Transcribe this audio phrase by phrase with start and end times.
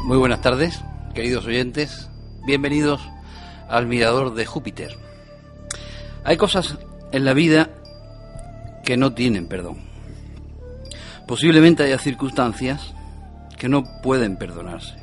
[0.05, 0.81] Muy buenas tardes,
[1.15, 2.11] queridos oyentes.
[2.47, 3.01] Bienvenidos
[3.69, 4.97] al Mirador de Júpiter.
[6.25, 6.77] Hay cosas
[7.13, 7.71] en la vida
[8.85, 9.94] que no tienen perdón.
[11.27, 12.95] Posiblemente haya circunstancias
[13.59, 14.97] que no pueden perdonarse.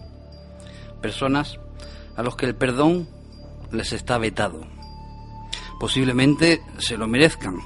[1.01, 1.59] Personas
[2.15, 3.07] a los que el perdón
[3.71, 4.61] les está vetado.
[5.79, 7.57] Posiblemente se lo merezcan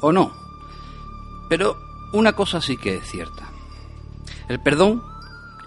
[0.00, 0.32] o no.
[1.48, 1.76] Pero
[2.12, 3.50] una cosa sí que es cierta.
[4.48, 5.02] El perdón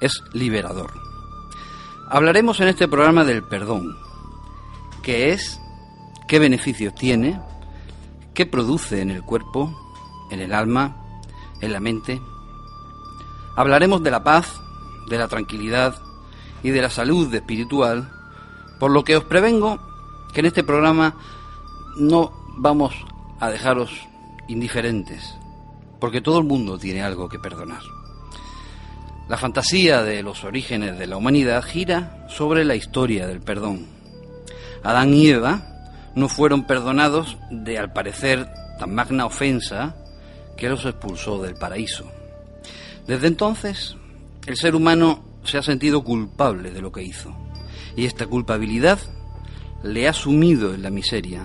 [0.02, 0.92] es liberador.
[2.10, 3.98] Hablaremos en este programa del perdón,
[5.02, 5.60] qué es,
[6.28, 7.40] qué beneficios tiene,
[8.34, 9.74] qué produce en el cuerpo,
[10.30, 11.03] en el alma,
[11.64, 12.22] en la mente.
[13.56, 14.62] Hablaremos de la paz,
[15.08, 15.96] de la tranquilidad
[16.62, 18.12] y de la salud espiritual,
[18.80, 19.80] por lo que os prevengo
[20.34, 21.16] que en este programa
[21.98, 22.94] no vamos
[23.40, 23.92] a dejaros
[24.48, 25.36] indiferentes,
[26.00, 27.82] porque todo el mundo tiene algo que perdonar.
[29.30, 33.86] La fantasía de los orígenes de la humanidad gira sobre la historia del perdón.
[34.84, 35.62] Adán y Eva
[36.16, 38.50] no fueron perdonados de, al parecer,
[38.80, 39.96] tan magna ofensa
[40.58, 42.06] que los expulsó del paraíso.
[43.08, 43.96] Desde entonces,
[44.46, 47.36] el ser humano se ha sentido culpable de lo que hizo,
[47.96, 49.00] y esta culpabilidad
[49.84, 51.44] le ha sumido en la miseria,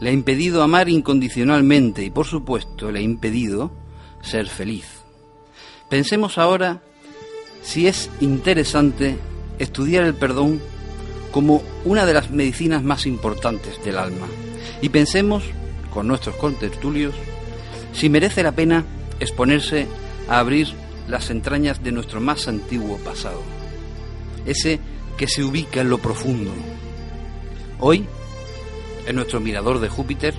[0.00, 3.72] le ha impedido amar incondicionalmente y, por supuesto, le ha impedido
[4.22, 4.86] ser feliz.
[5.90, 6.82] Pensemos ahora
[7.62, 9.18] si es interesante
[9.58, 10.60] estudiar el perdón
[11.32, 14.28] como una de las medicinas más importantes del alma.
[14.80, 15.42] Y pensemos,
[15.92, 17.14] con nuestros contertulios,
[17.94, 18.84] si merece la pena
[19.20, 19.86] exponerse
[20.28, 20.68] a abrir
[21.08, 23.42] las entrañas de nuestro más antiguo pasado,
[24.44, 24.80] ese
[25.16, 26.50] que se ubica en lo profundo.
[27.78, 28.04] Hoy,
[29.06, 30.34] en nuestro mirador de Júpiter,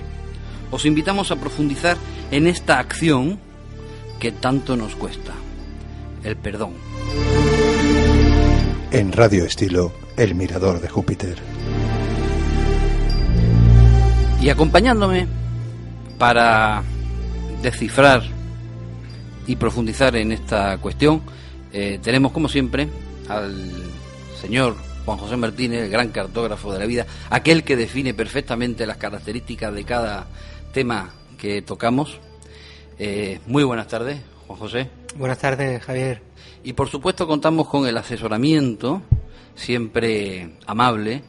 [0.70, 1.96] os invitamos a profundizar
[2.30, 3.38] en esta acción
[4.18, 5.32] que tanto nos cuesta,
[6.24, 6.74] el perdón.
[8.90, 11.38] En Radio Estilo, El Mirador de Júpiter.
[14.40, 15.26] Y acompañándome
[16.18, 16.82] para
[17.66, 18.22] descifrar
[19.48, 21.22] y profundizar en esta cuestión,
[21.72, 22.88] eh, tenemos como siempre
[23.28, 23.72] al
[24.40, 28.98] señor Juan José Martínez, el gran cartógrafo de la vida, aquel que define perfectamente las
[28.98, 30.28] características de cada
[30.72, 32.20] tema que tocamos.
[33.00, 34.90] Eh, muy buenas tardes, Juan José.
[35.16, 36.22] Buenas tardes, Javier.
[36.62, 39.02] Y por supuesto contamos con el asesoramiento,
[39.56, 41.24] siempre amable,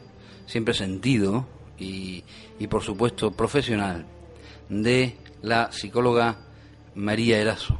[0.46, 1.46] siempre sentido
[1.80, 2.22] y,
[2.60, 4.06] y por supuesto profesional,
[4.68, 6.36] de la psicóloga
[6.94, 7.78] María Eraso.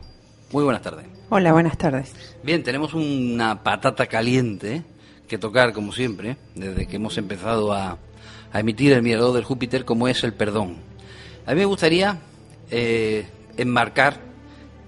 [0.52, 1.06] Muy buenas tardes.
[1.30, 2.14] Hola, buenas tardes.
[2.42, 4.82] Bien, tenemos una patata caliente
[5.26, 7.98] que tocar, como siempre, desde que hemos empezado a,
[8.52, 10.76] a emitir el mirador del Júpiter, como es el perdón.
[11.46, 12.19] A mí me gustaría
[12.70, 13.26] eh,
[13.56, 14.20] enmarcar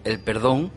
[0.04, 0.70] el perdón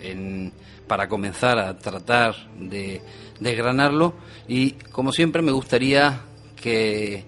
[0.00, 0.52] en,
[0.86, 3.02] para comenzar a tratar de
[3.40, 4.14] desgranarlo
[4.48, 6.20] y como siempre me gustaría
[6.56, 7.24] que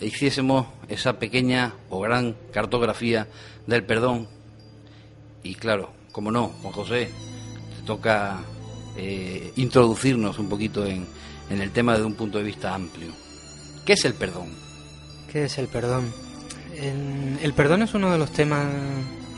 [0.00, 3.28] hiciésemos esa pequeña o gran cartografía
[3.66, 4.28] del perdón
[5.42, 7.10] y claro, como no, Juan José,
[7.76, 8.40] te toca
[8.96, 11.06] eh, introducirnos un poquito en,
[11.50, 13.08] en el tema desde un punto de vista amplio.
[13.84, 14.48] ¿Qué es el perdón?
[15.30, 16.10] ¿Qué es el perdón?
[16.74, 18.66] El, el perdón es uno de los temas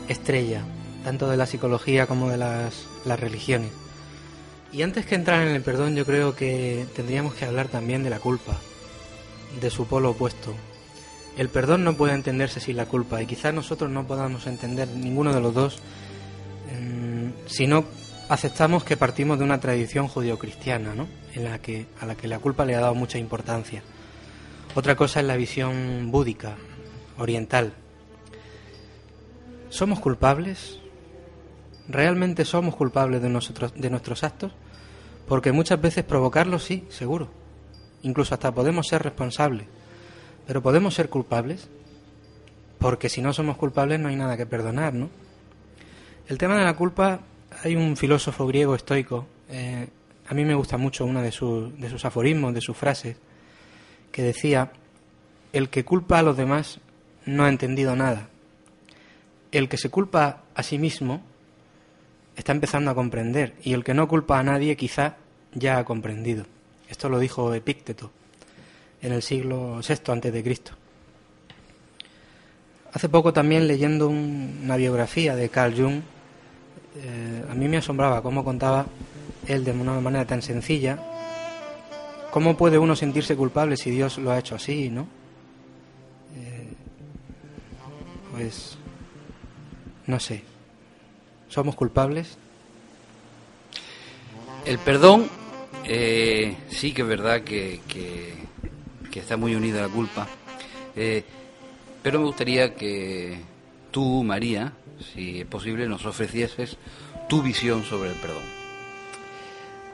[0.07, 0.63] estrella
[1.07, 3.71] tanto de la psicología como de las, las religiones.
[4.73, 8.09] Y antes que entrar en el perdón, yo creo que tendríamos que hablar también de
[8.09, 8.57] la culpa,
[9.61, 10.53] de su polo opuesto.
[11.37, 15.33] El perdón no puede entenderse sin la culpa, y quizás nosotros no podamos entender ninguno
[15.33, 15.79] de los dos,
[16.71, 17.85] mmm, si no
[18.27, 21.07] aceptamos que partimos de una tradición judio-cristiana, ¿no?
[21.33, 23.83] En la que, a la que la culpa le ha dado mucha importancia.
[24.75, 26.55] Otra cosa es la visión búdica,
[27.17, 27.73] oriental.
[29.69, 30.79] ¿Somos culpables?
[31.87, 34.51] ¿Realmente somos culpables de, nosotros, de nuestros actos?
[35.27, 37.29] Porque muchas veces provocarlos sí, seguro.
[38.01, 39.67] Incluso hasta podemos ser responsables.
[40.47, 41.67] Pero ¿podemos ser culpables?
[42.79, 45.09] Porque si no somos culpables no hay nada que perdonar, ¿no?
[46.27, 47.19] El tema de la culpa,
[47.63, 49.87] hay un filósofo griego estoico, eh,
[50.27, 53.17] a mí me gusta mucho uno de, de sus aforismos, de sus frases,
[54.11, 54.71] que decía,
[55.51, 56.79] el que culpa a los demás
[57.25, 58.29] no ha entendido nada.
[59.51, 61.21] El que se culpa a sí mismo
[62.35, 65.17] está empezando a comprender y el que no culpa a nadie quizá
[65.53, 66.45] ya ha comprendido.
[66.89, 68.11] Esto lo dijo Epícteto
[69.01, 70.71] en el siglo VI antes de Cristo.
[72.93, 76.01] Hace poco también leyendo una biografía de Carl Jung,
[76.95, 78.87] eh, a mí me asombraba cómo contaba
[79.45, 80.97] él de una manera tan sencilla,
[82.31, 85.07] cómo puede uno sentirse culpable si Dios lo ha hecho así, ¿no?
[86.35, 86.73] Eh,
[88.31, 88.77] pues,
[90.07, 90.43] no sé,
[91.49, 92.37] ¿somos culpables?
[94.65, 95.29] El perdón
[95.85, 97.79] eh, sí que es verdad que,
[99.13, 100.27] está muy unida a la culpa.
[100.93, 103.39] Pero me gustaría que
[103.91, 104.73] tú, María,
[105.13, 106.77] si es posible, nos ofrecieses
[107.27, 108.43] tu visión sobre el perdón.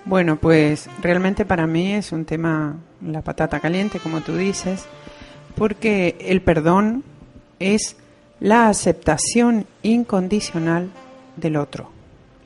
[0.06, 4.86] Bueno, pues realmente para mí es un tema, la patata caliente, como tú dices,
[5.56, 7.04] porque el perdón
[7.60, 7.96] es
[8.40, 10.90] la aceptación incondicional
[11.38, 11.90] del otro.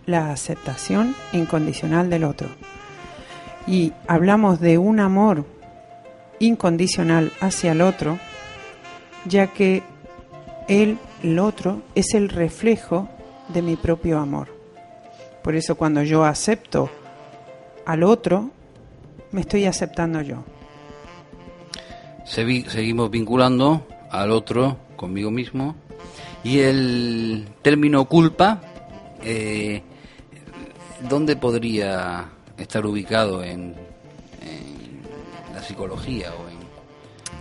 [0.06, 2.48] La aceptación incondicional del otro.
[3.66, 5.46] Y hablamos de un amor
[6.40, 8.20] incondicional hacia el otro,
[9.26, 9.84] ya que
[10.68, 13.10] él, el otro, es el reflejo
[13.50, 14.50] de mi propio amor.
[15.44, 16.90] Por eso cuando yo acepto
[17.86, 18.52] al otro,
[19.32, 20.44] me estoy aceptando yo.
[22.26, 25.76] Seguimos vinculando al otro conmigo mismo.
[26.44, 28.62] Y el término culpa,
[29.24, 29.82] eh,
[31.10, 33.76] ¿dónde podría estar ubicado en,
[35.68, 36.58] psicología o en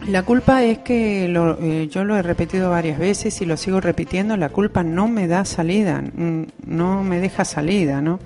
[0.08, 4.36] la culpa es que eh, yo lo he repetido varias veces y lo sigo repitiendo,
[4.36, 6.02] la culpa no me da salida,
[6.64, 8.20] no me deja salida, ¿no?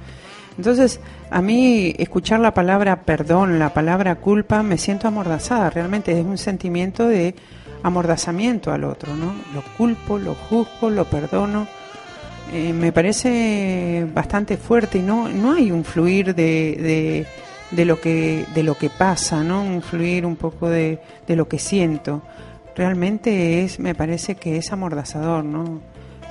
[0.59, 1.01] Entonces,
[1.31, 6.37] a mí escuchar la palabra perdón, la palabra culpa, me siento amordazada, realmente es un
[6.37, 7.35] sentimiento de
[7.83, 9.33] amordazamiento al otro, ¿no?
[9.55, 11.67] Lo culpo, lo juzgo, lo perdono.
[12.53, 17.27] Eh, me parece bastante fuerte y no, no hay un fluir de de
[17.85, 19.65] lo que, de lo que pasa, ¿no?
[19.65, 22.23] Influir un poco de, de lo que siento.
[22.77, 25.81] Realmente es, me parece que es amordazador, ¿no?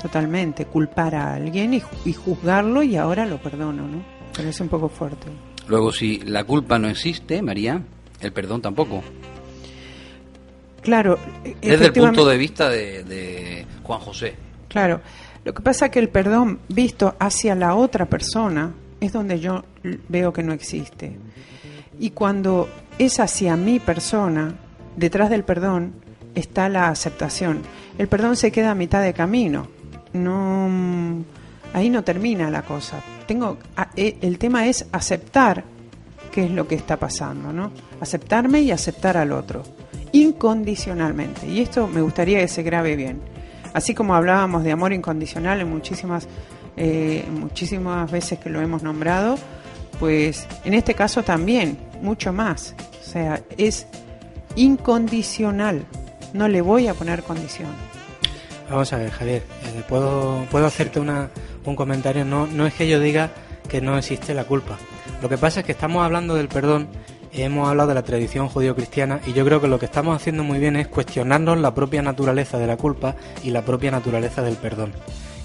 [0.01, 0.65] Totalmente.
[0.65, 4.03] Culpar a alguien y, y juzgarlo y ahora lo perdono, ¿no?
[4.36, 5.27] Parece un poco fuerte.
[5.68, 7.81] Luego, si la culpa no existe, María,
[8.21, 9.03] el perdón tampoco.
[10.81, 11.19] Claro.
[11.62, 14.35] Desde el punto de vista de, de Juan José.
[14.69, 15.01] Claro.
[15.44, 19.63] Lo que pasa es que el perdón visto hacia la otra persona es donde yo
[20.07, 21.18] veo que no existe.
[22.00, 24.56] Y cuando es hacia mi persona,
[24.96, 25.94] detrás del perdón
[26.36, 27.62] está la aceptación.
[27.98, 29.68] El perdón se queda a mitad de camino.
[30.13, 30.69] No
[31.74, 33.01] ahí no termina la cosa.
[33.28, 33.57] Tengo
[33.96, 35.63] e, el tema es aceptar
[36.31, 37.71] qué es lo que está pasando, ¿no?
[38.02, 39.64] Aceptarme y aceptar al otro
[40.12, 41.47] incondicionalmente.
[41.47, 43.19] Y esto me gustaría que se grabe bien.
[43.73, 46.28] Así como hablábamos de amor incondicional en muchísimas
[46.81, 49.36] eh, muchísimas veces que lo hemos nombrado,
[50.00, 52.74] pues en este caso también, mucho más.
[53.02, 53.86] O sea, es
[54.56, 55.86] incondicional.
[56.33, 57.68] No le voy a poner condición.
[58.69, 61.30] Vamos a ver, Javier, eh, ¿puedo, puedo hacerte una,
[61.66, 62.24] un comentario?
[62.24, 63.31] No, no es que yo diga
[63.68, 64.78] que no existe la culpa.
[65.21, 66.88] Lo que pasa es que estamos hablando del perdón,
[67.33, 70.59] hemos hablado de la tradición judío-cristiana y yo creo que lo que estamos haciendo muy
[70.59, 74.94] bien es cuestionarnos la propia naturaleza de la culpa y la propia naturaleza del perdón.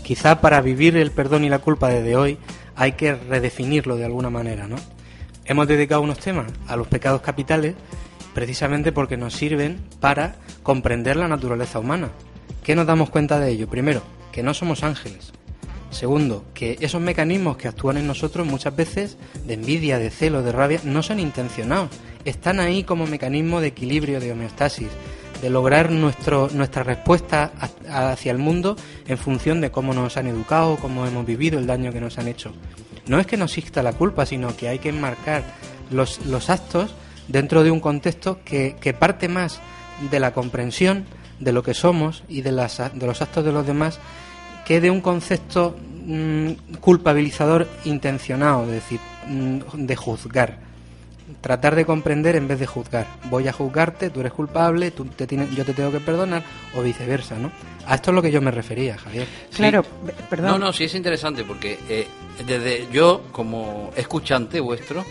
[0.05, 2.37] Quizá para vivir el perdón y la culpa desde hoy
[2.77, 4.77] hay que redefinirlo de alguna manera, ¿no?
[5.47, 7.75] Hemos dedicado unos temas a los pecados capitales
[8.35, 12.11] precisamente porque nos sirven para comprender la naturaleza humana.
[12.63, 13.67] ¿Qué nos damos cuenta de ello?
[13.67, 15.33] Primero, que no somos ángeles.
[15.91, 20.53] Segundo, que esos mecanismos que actúan en nosotros muchas veces de envidia, de celo, de
[20.53, 21.89] rabia, no son intencionados.
[22.27, 24.89] Están ahí como mecanismo de equilibrio, de homeostasis,
[25.41, 27.53] de lograr nuestro, nuestra respuesta
[27.89, 28.77] hacia el mundo
[29.07, 32.29] en función de cómo nos han educado, cómo hemos vivido, el daño que nos han
[32.29, 32.53] hecho.
[33.07, 35.45] No es que no exista la culpa, sino que hay que enmarcar
[35.91, 36.95] los, los actos
[37.29, 39.61] dentro de un contexto que, que, parte más
[40.11, 41.05] de la comprensión
[41.41, 43.99] de lo que somos y de, las, de los actos de los demás
[44.65, 45.77] que de un concepto
[46.07, 50.59] mm, culpabilizador intencionado, es decir, mm, de juzgar.
[51.41, 53.07] Tratar de comprender en vez de juzgar.
[53.25, 56.43] Voy a juzgarte, tú eres culpable, tú te tienes, yo te tengo que perdonar,
[56.75, 57.51] o viceversa, ¿no?
[57.87, 59.27] A esto es lo que yo me refería, Javier.
[59.55, 59.85] Claro,
[60.31, 60.53] perdón.
[60.53, 62.07] No, no, sí es interesante porque eh,
[62.47, 65.05] desde yo, como escuchante vuestro,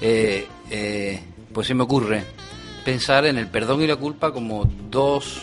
[0.00, 1.20] eh, eh,
[1.52, 2.22] pues se me ocurre
[2.84, 5.42] pensar en el perdón y la culpa como dos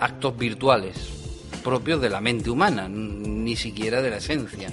[0.00, 1.22] actos virtuales
[1.62, 4.68] propios de la mente humana, ni siquiera de la esencia.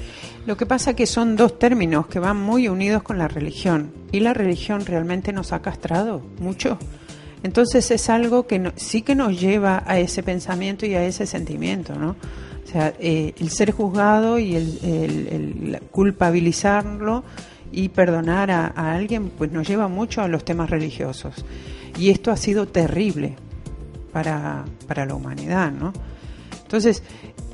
[0.49, 3.91] Lo que pasa es que son dos términos que van muy unidos con la religión
[4.11, 6.79] y la religión realmente nos ha castrado mucho.
[7.43, 11.93] Entonces es algo que sí que nos lleva a ese pensamiento y a ese sentimiento,
[11.93, 12.15] ¿no?
[12.63, 17.23] O sea, eh, el ser juzgado y el, culpabilizarlo
[17.71, 21.45] y perdonar a, a, alguien, pues nos lleva mucho a los temas religiosos.
[21.99, 23.35] Y esto ha sido terrible
[24.11, 25.93] para, para la humanidad, ¿no?
[26.63, 27.03] Entonces,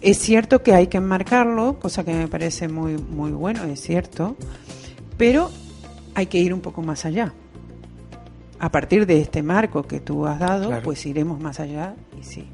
[0.06, 4.38] es cierto que hay que enmarcarlo, cosa que me parece muy, muy bueno, es cierto,
[5.18, 5.50] pero
[6.14, 7.34] hay que ir un poco más allá.
[8.60, 12.48] A partir de este marco que tú has dado, pues iremos más allá y sí.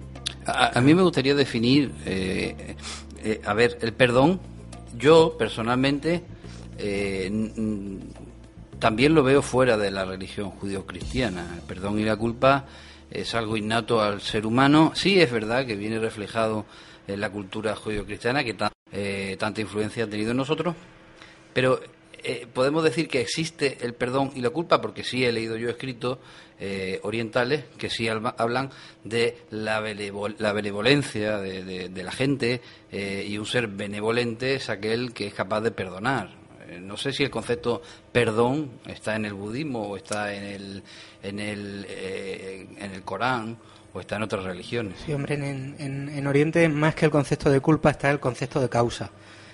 [0.46, 2.78] A, mí me gustaría definir, eh,
[3.22, 4.40] eh, a ver, el perdón,
[4.98, 6.24] yo personalmente
[6.78, 7.30] eh,
[8.80, 11.56] también lo veo fuera de la religión judío-cristiana.
[11.56, 12.66] El perdón y la culpa
[13.12, 14.94] es algo innato al ser humano.
[14.96, 16.66] Sí, es verdad que viene reflejado
[17.08, 18.56] en la cultura judío-cristiana que
[18.92, 20.76] eh, tanta influencia ha tenido en nosotros,
[21.54, 21.80] pero
[22.24, 25.70] eh, podemos decir que existe el perdón y la culpa, porque sí he leído yo
[25.70, 26.20] escritos
[26.60, 28.70] eh, orientales que sí hablan
[29.04, 29.82] de la,
[30.38, 35.62] la benevolencia de, de la gente y un ser benevolente es aquel que es capaz
[35.62, 36.42] de perdonar.
[36.80, 37.82] No sé si el concepto
[38.12, 40.84] perdón está en el budismo o está en el,
[41.22, 43.58] en el, eh, en el Corán
[43.94, 44.96] o está en otras religiones.
[45.06, 48.70] Sí, hombre, en, en, Oriente más que el concepto de culpa está el concepto de
[48.70, 49.12] causa.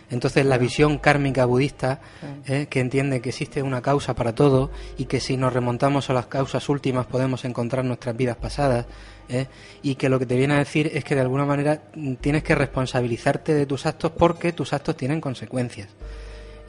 [0.09, 1.99] Entonces la visión kármica budista,
[2.45, 6.13] eh, que entiende que existe una causa para todo y que si nos remontamos a
[6.13, 8.85] las causas últimas podemos encontrar nuestras vidas pasadas,
[9.29, 9.47] eh,
[9.81, 11.81] y que lo que te viene a decir es que de alguna manera
[12.21, 15.89] tienes que responsabilizarte de tus actos porque tus actos tienen consecuencias.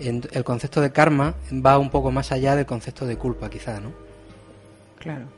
[0.01, 3.93] El concepto de karma va un poco más allá del concepto de culpa, quizá, ¿no?
[4.99, 5.38] Claro.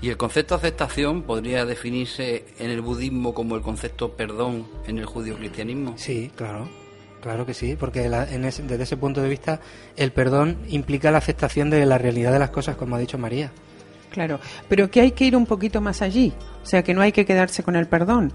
[0.00, 4.98] ¿Y el concepto de aceptación podría definirse en el budismo como el concepto perdón en
[4.98, 5.94] el judío-cristianismo?
[5.96, 6.68] Sí, claro.
[7.20, 9.60] Claro que sí, porque desde ese punto de vista
[9.96, 13.50] el perdón implica la aceptación de la realidad de las cosas, como ha dicho María.
[14.10, 14.38] Claro,
[14.68, 17.26] pero que hay que ir un poquito más allí, o sea que no hay que
[17.26, 18.32] quedarse con el perdón.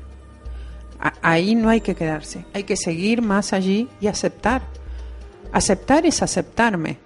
[1.21, 4.63] ahí no hay que quedarse, hay que seguir más allí y aceptar.
[5.53, 6.97] Aceptar es aceptarme,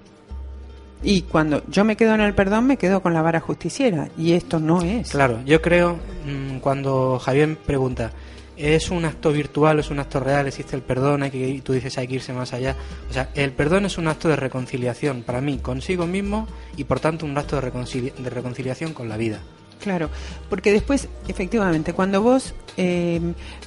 [1.04, 4.10] y cuando yo me quedo en el perdón, me quedo con la vara justiciera.
[4.18, 5.12] Y esto no es.
[5.12, 8.12] Claro, yo creo, mm, cuando Javier pregunta,
[8.56, 10.48] ¿es un acto virtual o es un acto real?
[10.48, 11.24] ¿Existe el perdón?
[11.24, 12.76] Hay que, tú dices, hay que irse más allá.
[13.10, 17.00] O sea, el perdón es un acto de reconciliación para mí, consigo mismo y por
[17.00, 19.40] tanto un acto de, de reconciliación con la vida.
[19.80, 20.10] Claro,
[20.50, 23.22] porque después, efectivamente, cuando vos, eh,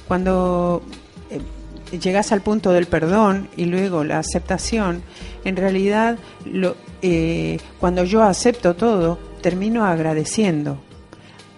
[0.07, 0.83] cuando
[1.29, 5.03] eh, llegas al punto del perdón y luego la aceptación,
[5.43, 10.77] en realidad lo, eh, cuando yo acepto todo, termino agradeciendo.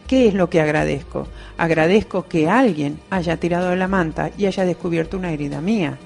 [0.07, 1.27] ¿Qué es lo que agradezco?
[1.57, 5.97] Agradezco que alguien haya tirado de la manta y haya descubierto una herida mía.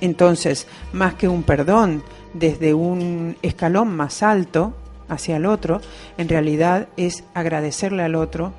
[0.00, 2.02] Entonces, más que un perdón
[2.32, 4.74] desde un escalón más alto
[5.08, 5.80] hacia el otro,
[6.18, 8.52] en realidad es agradecerle al otro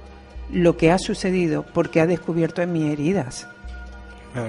[0.51, 3.48] lo que ha sucedido porque ha descubierto en mis heridas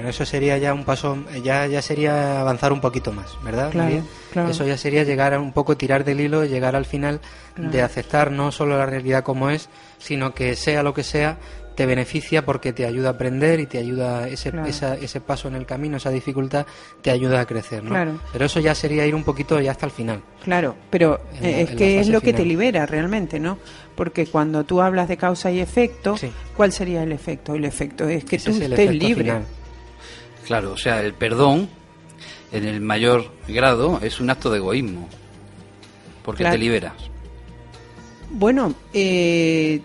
[0.08, 3.70] eso sería ya un paso, ya, ya sería avanzar un poquito más, ¿verdad?
[3.70, 7.20] Claro, Eso ya sería llegar a un poco tirar del hilo, llegar al final
[7.56, 11.38] de aceptar no solo la realidad como es, sino que sea lo que sea,
[11.76, 14.50] te beneficia porque te ayuda a aprender y te ayuda ese,
[15.00, 16.66] ese paso en el camino, esa dificultad,
[17.02, 18.18] te ayuda a crecer, ¿no?
[18.32, 20.22] Pero eso ya sería ir un poquito ya hasta el final.
[20.42, 23.58] Claro, pero es que es lo que te libera realmente, ¿no?
[23.94, 26.16] Porque cuando tú hablas de causa y efecto,
[26.56, 27.54] ¿cuál sería el efecto?
[27.54, 29.42] El efecto es que tú estés libre.
[30.46, 31.68] Claro, o sea, el perdón
[32.52, 35.08] en el mayor grado es un acto de egoísmo,
[36.24, 36.92] porque te liberas.
[38.30, 39.80] Bueno, eh,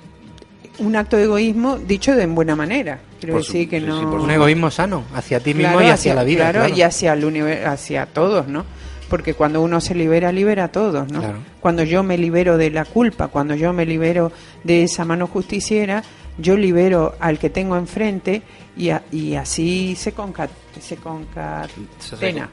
[0.77, 2.99] un acto de egoísmo dicho de en buena manera.
[3.19, 3.99] Quiero decir que no.
[3.99, 6.51] un egoísmo sano hacia ti mismo y hacia, la vida.
[6.51, 8.65] Claro, y hacia el universo, hacia todos, ¿no?
[9.09, 11.21] Porque cuando uno se libera, libera a todos, ¿no?
[11.59, 14.31] Cuando yo me libero de la culpa, cuando yo me libero
[14.63, 16.03] de esa mano justiciera,
[16.41, 18.41] yo libero al que tengo enfrente
[18.75, 22.49] y, y así se, concat, se concatena.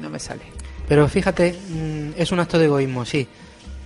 [0.00, 0.42] No me sale.
[0.88, 3.26] Pero fíjate, mm, es un acto de egoísmo, sí.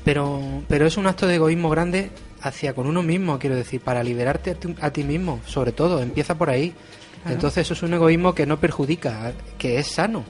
[0.04, 4.02] Pero, pero es un acto de egoísmo grande hacia con uno mismo, quiero decir, para
[4.02, 6.74] liberarte a ti, mismo, sobre todo, empieza por ahí.
[7.28, 10.24] Entonces eso es un egoísmo que no perjudica, que es sano.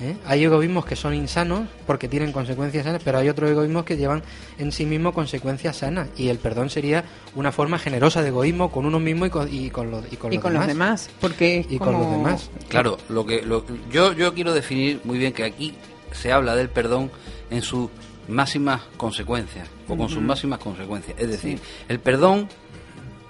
[0.00, 0.16] ¿Eh?
[0.26, 4.22] Hay egoísmos que son insanos porque tienen consecuencias sanas, pero hay otros egoísmos que llevan
[4.58, 6.08] en sí mismo consecuencias sanas.
[6.16, 9.70] Y el perdón sería una forma generosa de egoísmo con uno mismo y con, y
[9.70, 10.66] con, los, y con, y los, con demás.
[10.66, 11.10] los demás.
[11.20, 12.50] Porque Y como- con los demás.
[12.68, 15.74] Claro, lo que lo- yo yo quiero definir muy bien que aquí
[16.12, 17.10] se habla del perdón
[17.50, 17.90] en sus
[18.28, 21.18] máximas consecuencias o con sus máximas consecuencias.
[21.18, 22.48] Es decir, el perdón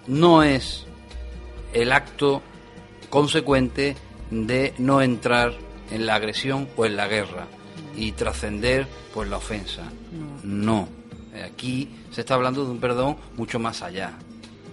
[0.07, 0.87] no es
[1.73, 2.43] el acto
[3.11, 3.97] consecuente
[4.31, 5.55] de no entrar
[5.91, 7.47] en la agresión o en la guerra
[7.97, 9.83] y trascender pues la ofensa.
[10.43, 10.89] No.
[11.45, 14.13] Aquí se está hablando de un perdón mucho más allá.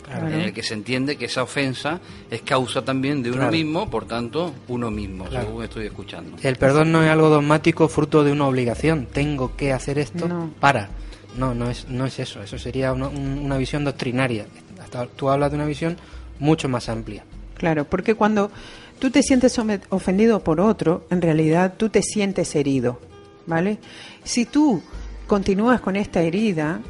[0.03, 0.27] Claro.
[0.27, 3.51] En el que se entiende que esa ofensa es causa también de uno Claro.
[3.51, 5.47] mismo, por tanto, uno mismo, Claro.
[5.47, 6.37] según estoy escuchando.
[6.43, 9.07] El perdón no es algo dogmático fruto de una obligación.
[9.11, 10.51] Tengo que hacer esto No.
[10.59, 10.89] para.
[11.37, 12.41] No, no es, no es eso.
[12.43, 14.45] Eso sería una, un- una visión doctrinaria.
[14.79, 15.97] Hasta tú hablas de una visión
[16.39, 17.23] mucho más amplia.
[17.55, 18.51] Claro, porque cuando
[18.99, 19.59] tú te sientes
[19.89, 22.99] ofendido por otro, en realidad tú te sientes herido,
[23.45, 23.77] ¿vale?
[24.23, 24.81] Si tú
[25.27, 26.81] continúas con esta herida,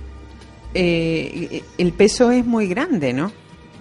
[0.73, 3.31] eh, el peso es muy grande, ¿no?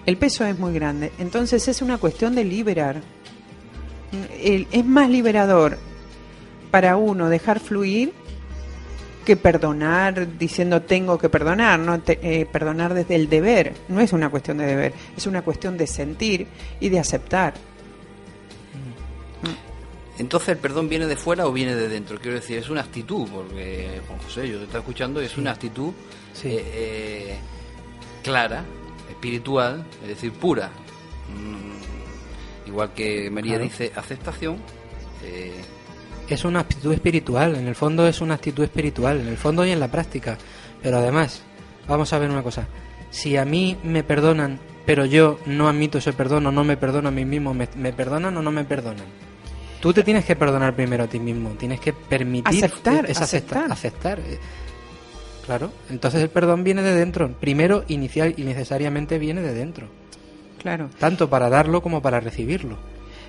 [0.07, 1.13] El peso es muy grande.
[1.19, 3.03] Entonces es una cuestión de liberar.
[4.41, 5.79] Es más liberador
[6.71, 8.13] para uno dejar fluir
[9.25, 14.29] que perdonar diciendo tengo que perdonar, no eh, perdonar desde el deber, no es una
[14.29, 16.47] cuestión de deber, es una cuestión de sentir
[16.79, 17.55] y de aceptar.
[20.19, 22.19] Entonces, ¿el perdón viene de fuera o viene de dentro?
[22.21, 25.51] Quiero decir, es una actitud, porque Juan José, yo te estoy escuchando, y es una
[25.53, 25.93] actitud
[26.33, 26.49] Sí.
[26.49, 27.39] eh, eh,
[28.23, 28.65] clara,
[29.11, 30.71] espiritual, es decir, pura.
[31.29, 33.65] Mm, igual que María Claro.
[33.65, 34.57] dice, aceptación.
[35.25, 35.53] eh,
[36.29, 37.55] Es una actitud espiritual.
[37.57, 39.21] En el fondo es una actitud espiritual.
[39.21, 40.39] En el fondo y en la práctica.
[40.83, 41.43] Pero además,
[41.89, 42.67] vamos a ver una cosa.
[43.11, 47.09] Si a mí me perdonan, pero yo no admito ese perdón o no me perdono
[47.09, 49.05] a mí mismo, ¿me, me perdonan o no me perdonan?
[49.85, 51.51] Tú te tienes que perdonar primero a ti mismo.
[51.59, 52.65] Tienes que permitir...
[52.65, 53.71] Aceptar, es aceptar.
[53.71, 54.19] aceptar.
[54.19, 54.39] eh.
[55.45, 55.71] Claro.
[55.91, 57.31] Entonces el perdón viene de dentro.
[57.39, 59.87] Primero, inicial y necesariamente viene de dentro.
[60.63, 60.89] Claro.
[60.99, 62.79] Tanto para darlo como para recibirlo.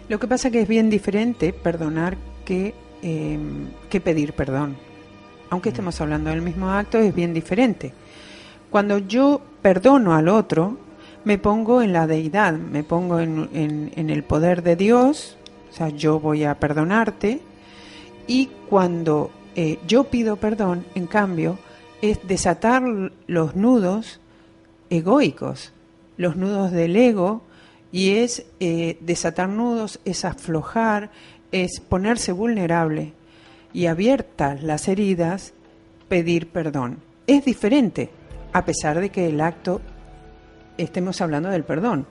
[0.08, 3.38] Lo que pasa que es bien diferente perdonar que, eh,
[3.90, 4.78] que pedir perdón.
[5.50, 7.92] Aunque estemos hablando del mismo acto, es bien diferente.
[8.70, 10.78] Cuando yo perdono al otro,
[11.26, 15.38] me pongo en la deidad, me pongo en, en- en el poder de Dios,
[15.76, 17.42] o sea, yo voy a perdonarte,
[18.28, 21.60] y cuando eh, yo pido perdón, en cambio,
[22.02, 22.82] es desatar
[23.28, 24.22] los nudos
[24.90, 25.74] egoicos,
[26.16, 27.42] los nudos del ego,
[27.92, 31.12] y es eh, desatar nudos, es aflojar,
[31.52, 33.12] es ponerse vulnerable
[33.74, 35.52] y abiertas las heridas,
[36.08, 37.00] pedir perdón.
[37.28, 38.12] Es diferente,
[38.54, 39.82] a pesar de que el acto
[40.78, 42.08] estemos hablando del perdón.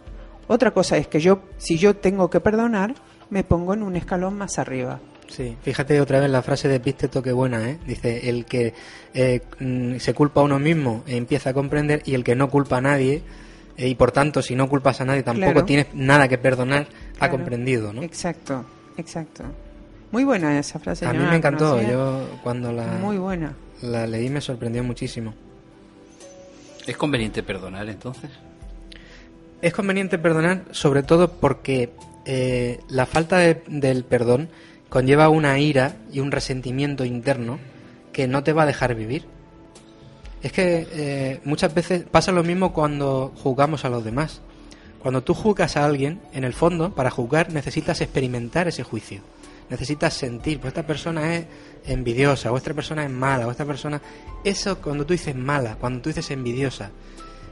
[0.49, 2.95] Otra cosa es que yo, si yo tengo que perdonar,
[3.35, 5.01] me pongo en un escalón más arriba.
[5.27, 7.79] Sí, fíjate otra vez la frase de Epícteto que buena, ¿eh?
[7.85, 8.73] Dice, el que
[9.13, 12.77] eh, mm, se culpa a uno mismo empieza a comprender y el que no culpa
[12.77, 13.23] a nadie,
[13.77, 15.67] eh, y por tanto si no culpas a nadie tampoco Claro.
[15.67, 16.87] tienes nada que perdonar,
[17.19, 18.05] ha comprendido, ¿no?
[18.05, 18.65] Exacto,
[18.97, 19.43] exacto.
[20.13, 21.05] Muy buena esa frase.
[21.07, 21.91] A mí me encantó, conocía.
[21.91, 23.53] yo cuando la, Muy buena.
[23.83, 25.35] la leí me sorprendió muchísimo.
[26.87, 28.31] ¿Es conveniente perdonar entonces?
[29.61, 31.91] Es conveniente perdonar sobre todo porque
[32.25, 34.49] eh, la falta de- del perdón
[34.89, 37.59] conlleva una ira y un resentimiento interno
[38.13, 39.25] que no te va a dejar vivir.
[40.43, 44.41] Es que eh, muchas veces pasa lo mismo cuando juzgamos a los demás.
[45.01, 49.21] Cuando tú juzgas a alguien, en el fondo, para juzgar necesitas experimentar ese juicio.
[49.71, 51.47] Necesitas sentir, pues esta persona es
[51.87, 54.01] envidiosa, o esta persona es mala, o esta persona...
[54.45, 56.91] Eso cuando tú dices mala, cuando tú dices envidiosa,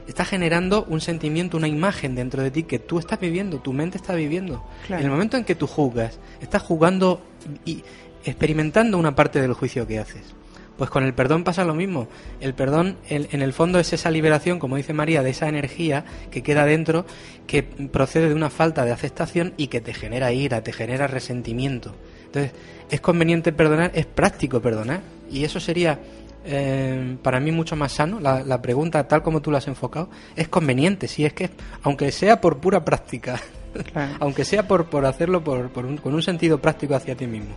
[0.07, 3.97] está generando un sentimiento, una imagen dentro de ti que tú estás viviendo, tu mente
[3.97, 4.63] está viviendo.
[4.87, 5.01] Claro.
[5.01, 7.21] En el momento en que tú juzgas, estás jugando
[7.65, 7.83] y
[8.23, 10.35] experimentando una parte del juicio que haces.
[10.77, 12.07] Pues con el perdón pasa lo mismo.
[12.39, 16.03] El perdón, en, en el fondo, es esa liberación, como dice María, de esa energía
[16.31, 17.05] que queda dentro,
[17.45, 21.95] que procede de una falta de aceptación y que te genera ira, te genera resentimiento.
[22.25, 22.53] Entonces,
[22.89, 25.01] es conveniente perdonar, es práctico perdonar.
[25.29, 25.99] Y eso sería,
[26.45, 28.19] eh, para mí, mucho más sano.
[28.19, 31.07] La, la pregunta, tal como tú la has enfocado, es conveniente.
[31.07, 31.49] Si es que,
[31.83, 33.39] aunque sea por pura práctica,
[33.91, 34.13] Claro.
[34.19, 37.55] aunque sea por, por hacerlo por, por un- con un sentido práctico hacia ti mismo.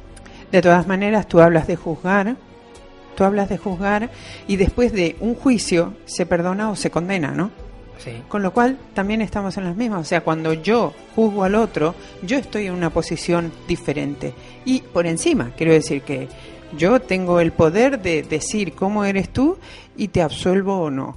[0.51, 2.37] De todas maneras, tú hablas de juzgar,
[3.16, 4.11] tú hablas de juzgar
[4.46, 7.51] y después de un juicio se perdona o se condena, ¿no?
[7.99, 8.12] Sí.
[8.29, 10.01] Con lo cual también estamos en las mismas.
[10.03, 14.33] O sea, cuando yo juzgo al otro, yo estoy en una posición diferente.
[14.66, 16.29] Y por encima, quiero decir que
[16.77, 19.59] yo tengo el poder de decir cómo eres tú
[19.97, 21.17] y te absuelvo o no.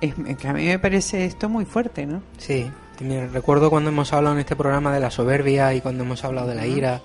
[0.00, 2.22] Es, que a mí me parece esto muy fuerte, ¿no?
[2.38, 2.70] Sí,
[3.32, 6.54] recuerdo cuando hemos hablado en este programa de la soberbia y cuando hemos hablado de
[6.54, 7.00] la ira,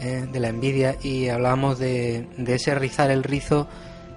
[0.00, 3.66] eh, de la envidia y hablábamos de, de ese rizar el rizo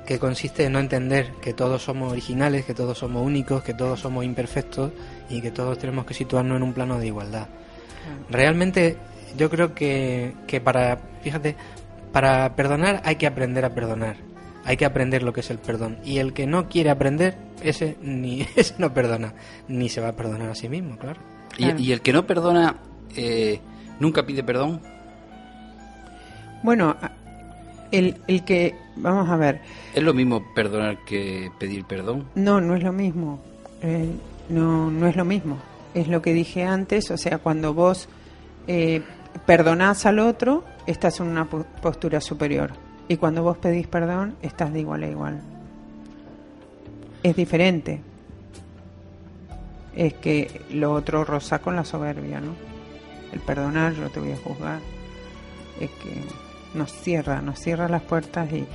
[0.06, 4.00] que consiste en no entender que todos somos originales, que todos somos únicos, que todos
[4.00, 4.91] somos imperfectos
[5.30, 7.48] y que todos tenemos que situarnos en un plano de igualdad.
[8.30, 8.98] Realmente
[9.38, 11.56] yo creo que, que para, fíjate,
[12.12, 14.17] para perdonar hay que aprender a perdonar.
[14.65, 15.98] Hay que aprender lo que es el perdón.
[16.04, 19.34] Y el que no quiere aprender, ese ni ese no perdona,
[19.67, 21.22] ni se va a perdonar a sí mismo, claro.
[21.58, 22.78] ¿Y, el que no perdona
[23.15, 23.60] eh,
[24.00, 24.82] nunca pide perdón?
[26.63, 26.95] Bueno,
[27.91, 29.62] el, el que, vamos a ver.
[29.93, 32.28] ¿Es lo mismo perdonar que pedir perdón?
[32.36, 33.41] No, no es lo mismo.
[33.82, 34.10] Eh,
[34.50, 35.58] no, no es lo mismo.
[35.93, 38.08] Es lo que dije antes, o sea, cuando vos
[38.67, 39.02] eh,
[39.45, 42.71] perdonás al otro, estás en una postura superior.
[43.08, 45.41] Y cuando vos pedís perdón, estás de igual a igual.
[47.23, 48.02] Es diferente.
[49.95, 52.54] Es que lo otro roza con la soberbia, ¿no?
[53.34, 54.80] El perdonar, yo te voy a juzgar.
[55.80, 56.23] Es que
[56.73, 58.65] nos cierra, nos cierra las puertas y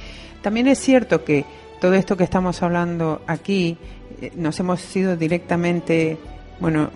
[0.43, 1.45] también es cierto que
[1.81, 3.77] todo esto que estamos hablando aquí
[4.21, 6.19] eh, nos hemos ido directamente,
[6.61, 6.91] bueno,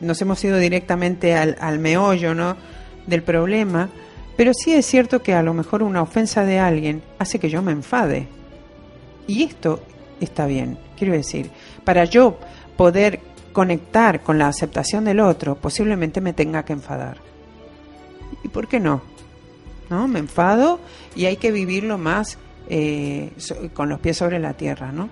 [0.00, 2.56] nos hemos ido directamente al, al meollo, ¿no?
[3.06, 3.88] Del problema,
[4.36, 7.62] pero sí es cierto que a lo mejor una ofensa de alguien hace que yo
[7.62, 8.26] me enfade.
[9.26, 9.80] Y esto
[10.20, 11.50] está bien, quiero decir,
[11.84, 12.38] para yo
[12.76, 13.20] poder
[13.52, 17.18] conectar con la aceptación del otro, posiblemente me tenga que enfadar.
[18.42, 19.02] ¿Y por qué no?
[19.88, 20.08] ¿No?
[20.08, 20.80] Me enfado
[21.14, 22.38] y hay que vivirlo más
[22.68, 23.30] eh,
[23.74, 25.08] con los pies sobre la tierra, ¿no?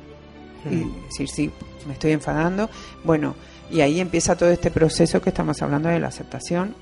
[0.70, 1.50] Y decir, sí,
[1.86, 2.70] me estoy enfadando.
[3.04, 3.34] Bueno,
[3.70, 6.74] y ahí empieza todo este proceso que estamos hablando de la aceptación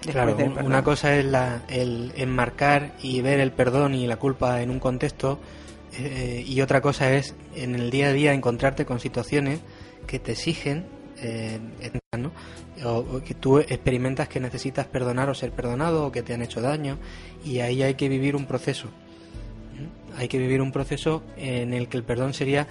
[0.00, 4.70] Claro, una cosa es la, el enmarcar y ver el perdón y la culpa en
[4.70, 5.40] un contexto
[5.98, 9.60] eh, y otra cosa es en el día a día encontrarte con situaciones
[10.06, 10.86] que te exigen
[11.20, 11.58] eh,
[12.84, 16.60] o, que tú experimentas que necesitas perdonar o ser perdonado o que te han hecho
[16.60, 16.98] daño
[17.44, 18.86] y ahí hay que vivir un proceso.
[18.86, 20.18] ¿Mm?
[20.18, 22.68] Hay que vivir un proceso en el que el perdón sería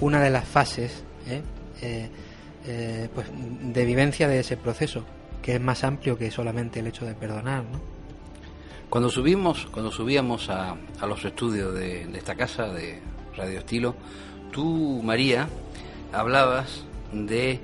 [0.00, 2.10] una de las fases ¿eh?
[3.14, 3.26] pues,
[3.62, 5.04] de vivencia de ese proceso
[5.46, 7.78] que es más amplio que solamente el hecho de perdonar, ¿no?
[8.90, 13.00] Cuando subimos, cuando subíamos a, a los estudios de, esta casa de
[13.36, 13.94] Radio Estilo,
[14.50, 15.48] tú, María,
[16.12, 16.82] hablabas
[17.12, 17.60] de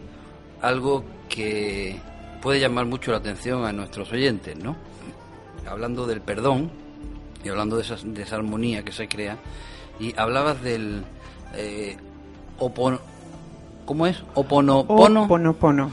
[0.61, 1.99] algo que
[2.41, 4.77] puede llamar mucho la atención a nuestros oyentes, ¿no?
[5.69, 6.71] Hablando del perdón
[7.43, 9.39] y hablando de esa, de esa armonía que se crea,
[9.99, 11.03] y hablabas del
[11.57, 11.97] eh,
[13.93, 14.25] ¿Cómo es?
[14.33, 15.25] Oponopono.
[15.25, 15.91] Oponopono.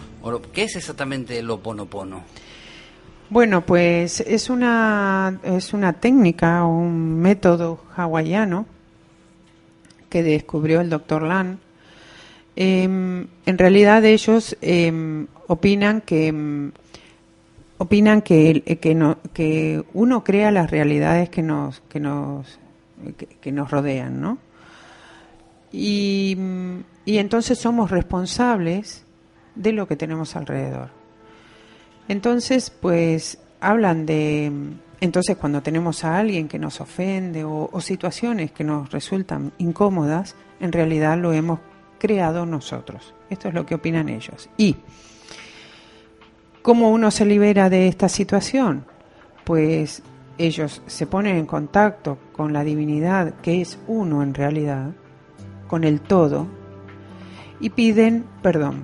[0.53, 2.23] ¿Qué es exactamente el oponopono?
[3.29, 8.65] Bueno, pues es una, es una técnica o un método hawaiano
[10.07, 11.59] que descubrió el doctor Lan.
[12.55, 16.71] Em, en realidad ellos em, opinan que em,
[17.79, 22.59] opinan que, que, no, que uno crea las realidades que nos que nos
[23.41, 24.37] que nos rodean, ¿no?
[25.71, 26.37] Y
[27.09, 29.03] y entonces somos responsables
[29.55, 30.91] de lo que tenemos alrededor.
[32.07, 34.51] Entonces, pues hablan de,
[35.01, 40.71] entonces cuando tenemos a alguien que nos ofende o, situaciones que nos resultan incómodas, en
[40.71, 41.59] realidad lo hemos
[41.97, 43.15] creado nosotros.
[43.31, 44.47] Esto es lo que opinan ellos.
[44.55, 44.75] Y,
[46.61, 48.85] ¿cómo uno se libera de esta situación?
[49.45, 50.03] Pues
[50.37, 54.91] ellos se ponen en contacto con la divinidad que es uno en realidad,
[55.69, 56.47] con el todo,
[57.61, 58.83] y piden perdón.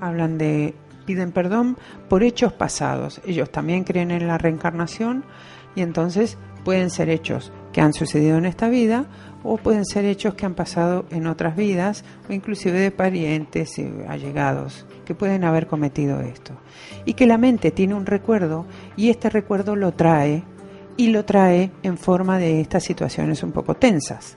[0.00, 0.74] Hablan de
[1.06, 3.20] piden perdón por hechos pasados.
[3.26, 5.24] Ellos también creen en la reencarnación
[5.74, 9.06] y entonces pueden ser hechos que han sucedido en esta vida
[9.42, 13.90] o pueden ser hechos que han pasado en otras vidas o inclusive de parientes y
[14.06, 16.52] allegados que pueden haber cometido esto.
[17.06, 20.42] Y que la mente tiene un recuerdo y este recuerdo lo trae
[20.98, 24.36] y lo trae en forma de estas situaciones un poco tensas.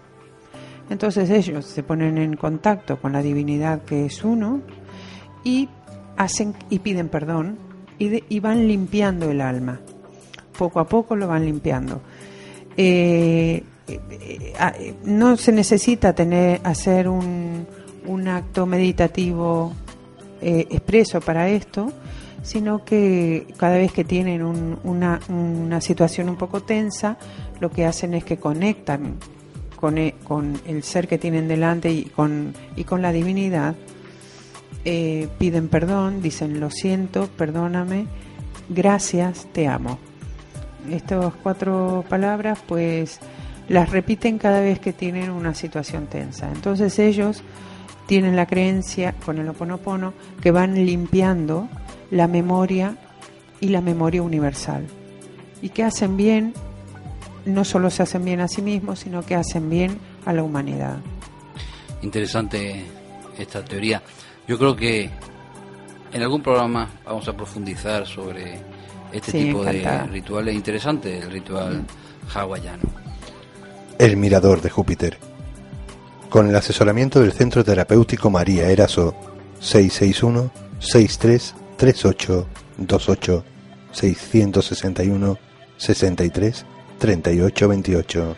[0.91, 4.59] Entonces ellos se ponen en contacto con la divinidad que es uno
[5.41, 5.69] y
[6.17, 7.57] hacen y piden perdón
[7.97, 9.79] y, van limpiando el alma.
[10.57, 12.01] Poco a poco lo van limpiando.
[12.75, 14.73] Eh, eh, ah,
[15.05, 17.65] no se necesita tener hacer un,
[18.27, 19.71] acto meditativo
[20.41, 21.93] eh, expreso para esto,
[22.43, 27.17] sino que cada vez que tienen una, una situación un poco tensa,
[27.61, 29.15] lo que hacen es que conectan
[29.81, 33.75] con, e, con el ser que tienen delante y con, y con la divinidad,
[34.85, 38.05] eh, piden perdón, dicen lo siento, perdóname,
[38.69, 39.99] gracias, te amo.
[40.89, 43.19] Estas cuatro palabras pues
[43.67, 46.51] las repiten cada vez que tienen una situación tensa.
[46.51, 47.43] Entonces ellos
[48.05, 51.69] tienen la creencia con el oponopono que van limpiando
[52.09, 52.97] la memoria
[53.59, 54.85] y la memoria universal.
[55.61, 56.53] Y que hacen bien,
[57.45, 60.97] no solo se hacen bien a sí mismos, sino que hacen bien a la humanidad.
[62.01, 62.83] Interesante
[63.37, 64.01] esta teoría.
[64.47, 65.09] Yo creo que
[66.11, 68.59] en algún programa vamos a profundizar sobre
[69.11, 71.85] este tipo de rituales interesantes, el ritual
[72.33, 72.83] hawaiano.
[73.97, 75.17] El mirador de Júpiter.
[76.29, 79.13] Con el asesoramiento del Centro Terapéutico María Eraso
[79.59, 80.49] 661
[80.79, 83.45] 6338 28
[83.91, 85.37] 661
[85.77, 86.65] 63
[87.01, 88.35] 38 28.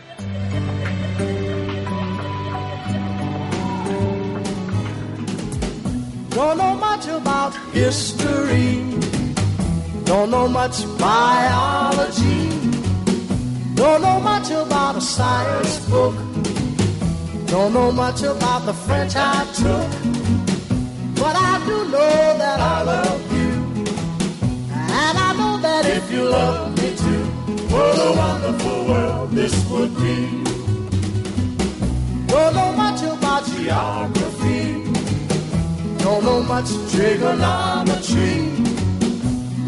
[6.30, 8.80] Don't know much about history.
[10.04, 12.48] Don't know much biology.
[13.74, 16.14] Don't know much about a science book.
[17.44, 19.90] Don't know much about the French I took.
[21.20, 23.52] But I do know that I love you.
[24.72, 27.23] And I know that if you love me too,
[27.74, 30.18] what a wonderful world this would be.
[32.32, 34.62] Don't know much about geography.
[36.04, 38.34] Don't know much trigonometry.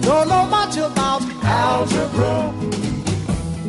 [0.06, 2.36] Don't know much about algebra.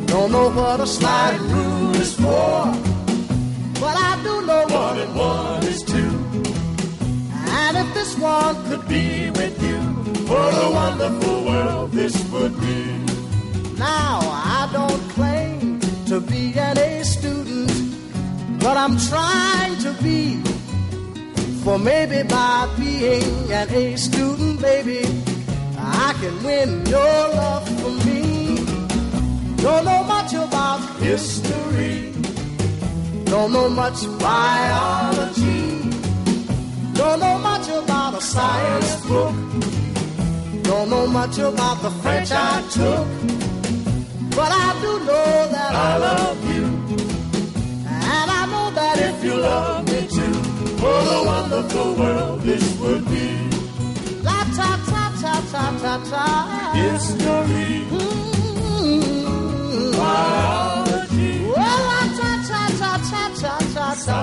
[0.06, 2.54] Don't know what a slide rule is for.
[3.82, 6.12] But I do know one and one is two.
[7.62, 9.78] And if this one could be with you,
[10.30, 11.47] what a wonderful
[18.88, 20.40] I'm trying to be
[21.62, 25.04] for maybe by being an A student, baby,
[25.76, 28.56] I can win your love for me.
[29.56, 32.14] Don't know much about history.
[33.24, 35.90] Don't know much biology.
[36.94, 39.34] Don't know much about a science book.
[40.62, 43.06] Don't know much about the French I took.
[44.34, 46.57] But I do know that I love you
[49.28, 50.34] you love me too.
[50.82, 53.26] What a wonderful world this would be.
[54.28, 56.26] La ta ta ta ta ta ta.
[56.82, 57.70] History.
[57.92, 59.18] Mm-hmm.
[60.00, 61.32] Biology.
[61.56, 64.18] Well, la ta ta ta ta ta ta ta.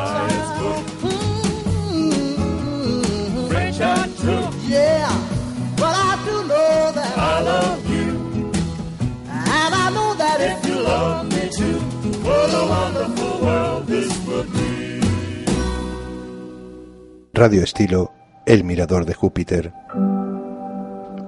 [2.05, 3.47] Mm-hmm.
[3.51, 4.47] French and true.
[4.75, 5.11] Yeah.
[5.79, 8.09] Well, I do know that I love you.
[9.61, 11.77] And I know that if you love me too,
[12.25, 13.64] what a wonderful world.
[17.35, 18.13] Radio Estilo
[18.45, 19.73] El Mirador de Júpiter.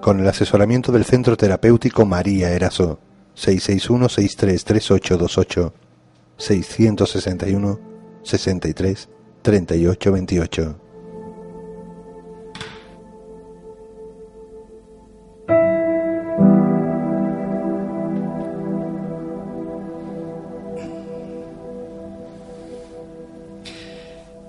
[0.01, 2.97] Con el asesoramiento del Centro Terapéutico María Eraso
[3.33, 5.73] 661 633828
[6.37, 7.79] 661
[8.23, 9.09] 63
[9.41, 10.75] 38 28.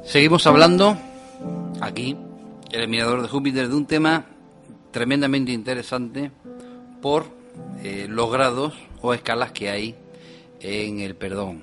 [0.04, 1.07] Seguimos hablando
[1.80, 2.16] aquí,
[2.70, 4.26] el mirador de Júpiter, de un tema
[4.90, 6.30] tremendamente interesante
[7.00, 7.26] por
[7.82, 9.96] eh, los grados o escalas que hay
[10.60, 11.62] en el perdón.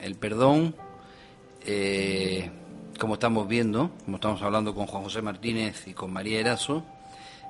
[0.00, 0.74] El perdón,
[1.64, 2.50] eh,
[2.98, 6.84] como estamos viendo, como estamos hablando con Juan José Martínez y con María Eraso,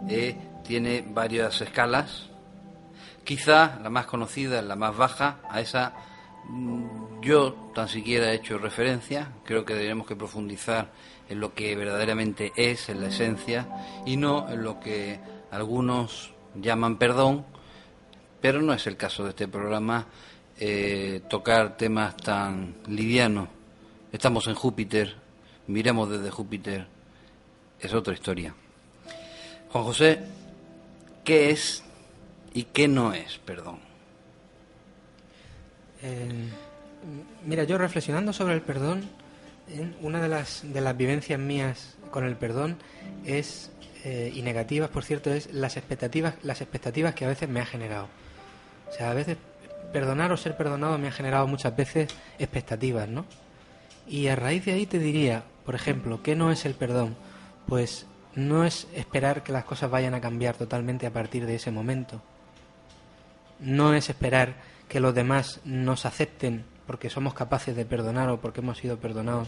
[0.09, 2.29] eh, tiene varias escalas.
[3.25, 5.93] Quizá la más conocida, la más baja, a esa
[6.49, 9.33] mm, yo tan siquiera he hecho referencia.
[9.45, 10.91] Creo que tenemos que profundizar
[11.29, 13.69] en lo que verdaderamente es, en la esencia,
[14.07, 17.45] y no en lo que algunos llaman perdón,
[18.41, 20.07] pero no es el caso de este programa
[20.59, 23.49] eh, tocar temas tan livianos.
[24.13, 25.17] Estamos en Júpiter,
[25.67, 26.87] miremos desde Júpiter,
[27.81, 28.55] es otra historia.
[29.71, 30.21] Juan José,
[31.25, 31.85] ¿qué es
[32.55, 33.79] y qué no es perdón?
[36.03, 36.49] Eh,
[37.45, 39.09] mira, yo reflexionando sobre el perdón,
[40.01, 42.77] una de las, de las vivencias mías con el perdón
[43.25, 43.71] es,
[44.05, 47.67] eh, y negativas, por cierto, es las expectativas, las expectativas que a veces me ha
[47.67, 48.09] generado.
[48.89, 49.37] O sea, a veces
[49.93, 53.27] perdonar o ser perdonado me ha generado muchas veces expectativas, ¿no?
[54.07, 57.17] Y a raíz de ahí te diría, por ejemplo, ¿qué no es el perdón?
[57.67, 61.71] Pues no es esperar que las cosas vayan a cambiar totalmente a partir de ese
[61.71, 62.23] momento.
[63.61, 64.55] No es esperar
[64.89, 69.47] que los demás nos acepten porque somos capaces de perdonar o porque hemos sido perdonados,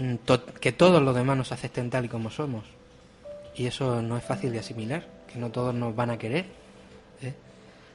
[0.00, 0.16] mm,
[0.60, 2.64] que todos los demás nos acepten tal y como somos.
[3.54, 6.46] Y eso no es fácil de asimilar, que no todos nos van a querer.
[7.22, 7.34] ¿eh?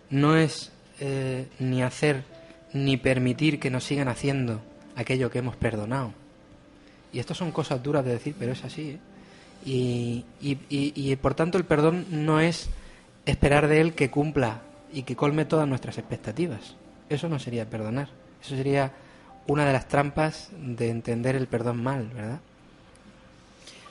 [0.09, 2.23] No es eh, ni hacer
[2.71, 4.61] ni permitir que nos sigan haciendo
[4.95, 6.13] aquello que hemos perdonado.
[7.11, 8.91] Y esto son cosas duras de decir, pero es así.
[9.65, 10.23] ¿eh?
[10.41, 12.69] Y, por tanto el perdón no es
[13.25, 14.61] esperar de él que cumpla
[14.93, 16.75] y que colme todas nuestras expectativas.
[17.09, 18.07] Eso no sería perdonar.
[18.45, 18.91] Eso sería
[19.47, 22.39] una de las trampas de entender el perdón mal, ¿verdad?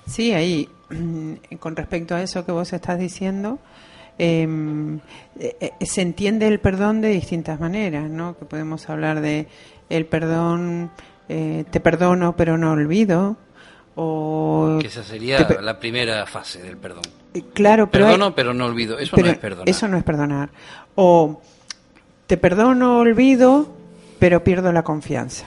[0.06, 0.68] Sí, ahí,
[1.58, 3.58] con respecto a eso que vos estás diciendo,
[4.16, 5.00] em,
[5.40, 8.38] eh, eh, se entiende el perdón de distintas maneras, ¿no?
[8.38, 9.48] Que podemos hablar de
[9.90, 10.92] el perdón,
[11.28, 13.36] eh, te perdono pero no olvido,
[13.96, 14.78] o...
[14.80, 17.02] Que esa sería te la primera fase del perdón.
[17.54, 19.00] Claro, pero hay- Perdono, pero no olvido.
[19.00, 19.68] Eso pero no es perdonar.
[19.68, 20.50] Eso no es perdonar.
[20.94, 21.42] O
[22.28, 23.73] te perdono, olvido,
[24.24, 25.44] pero pierdo la confianza.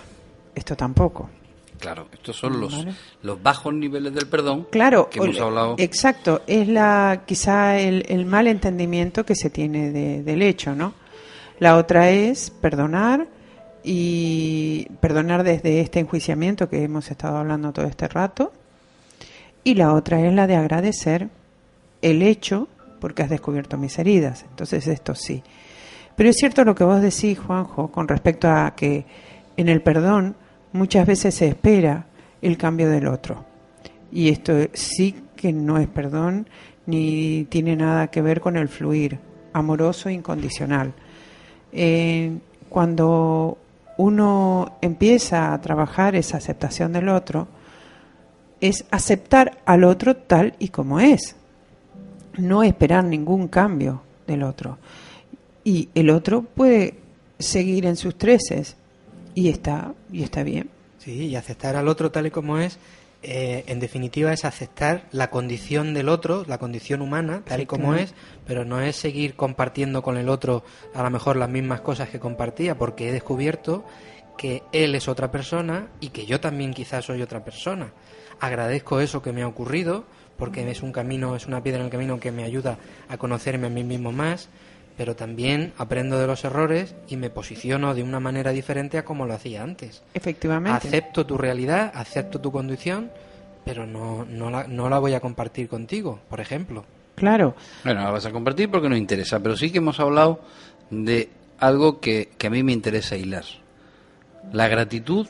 [0.54, 1.32] Esto tampoco.
[1.80, 2.94] Claro, estos son los, Vale.
[3.24, 5.74] los bajos niveles del perdón Claro, que hemos hablado.
[5.80, 10.94] exacto, es la quizá el, el mal entendimiento que se tiene de- del hecho, ¿no?
[11.58, 13.28] La otra es perdonar
[13.84, 18.54] y perdonar desde este enjuiciamiento que hemos estado hablando todo este rato.
[19.64, 21.30] Y la otra es la de agradecer
[22.04, 22.68] el hecho
[23.02, 24.46] porque has descubierto mis heridas.
[24.48, 25.42] Entonces esto sí.
[26.18, 29.06] Pero es cierto lo que vos decís, Juanjo, con respecto a que
[29.56, 30.36] en el perdón
[30.74, 32.08] muchas veces se espera
[32.42, 33.46] el cambio del otro.
[34.12, 36.50] Y esto sí que no es perdón
[36.88, 39.20] ni tiene nada que ver con el fluir
[39.54, 40.92] amoroso e incondicional.
[41.72, 42.36] Eh,
[42.68, 43.60] cuando
[43.98, 47.48] uno empieza a trabajar esa aceptación del otro,
[48.60, 51.36] es aceptar al otro tal y como es,
[52.40, 54.80] no esperar ningún cambio del otro.
[55.68, 56.94] Y el otro puede
[57.40, 58.78] seguir en sus treces
[59.36, 60.70] y está, y está bien.
[60.98, 62.80] Sí, y aceptar al otro tal y como es,
[63.22, 67.96] eh, en definitiva, es aceptar la condición del otro, la condición humana, tal y como
[67.96, 68.14] es,
[68.46, 72.18] pero no es seguir compartiendo con el otro a lo mejor las mismas cosas que
[72.18, 73.84] compartía, porque he descubierto
[74.38, 77.92] que él es otra persona y que yo también quizás soy otra persona.
[78.40, 80.06] Agradezco eso que me ha ocurrido,
[80.38, 82.78] porque es un camino, es una piedra en el camino que me ayuda
[83.10, 84.48] a conocerme a mí mismo más,
[84.98, 89.28] pero también aprendo de los errores y me posiciono de una manera diferente a como
[89.28, 90.02] lo hacía antes.
[90.16, 90.88] Efectivamente.
[90.88, 93.12] Acepto tu realidad, acepto tu condición,
[93.64, 96.84] pero no, no, la, no la voy a compartir contigo, por ejemplo.
[97.14, 97.56] Claro.
[97.84, 100.42] Bueno, la vas a compartir porque nos interesa, pero sí que hemos hablado
[100.90, 101.30] de
[101.60, 103.46] algo que, que a mí me interesa hilar.
[104.52, 105.28] La gratitud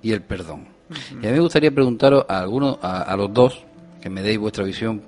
[0.00, 0.68] y el perdón.
[1.10, 3.64] Y a mí me gustaría preguntaros a algunos, a, a los dos,
[4.00, 5.02] que me deis vuestra visión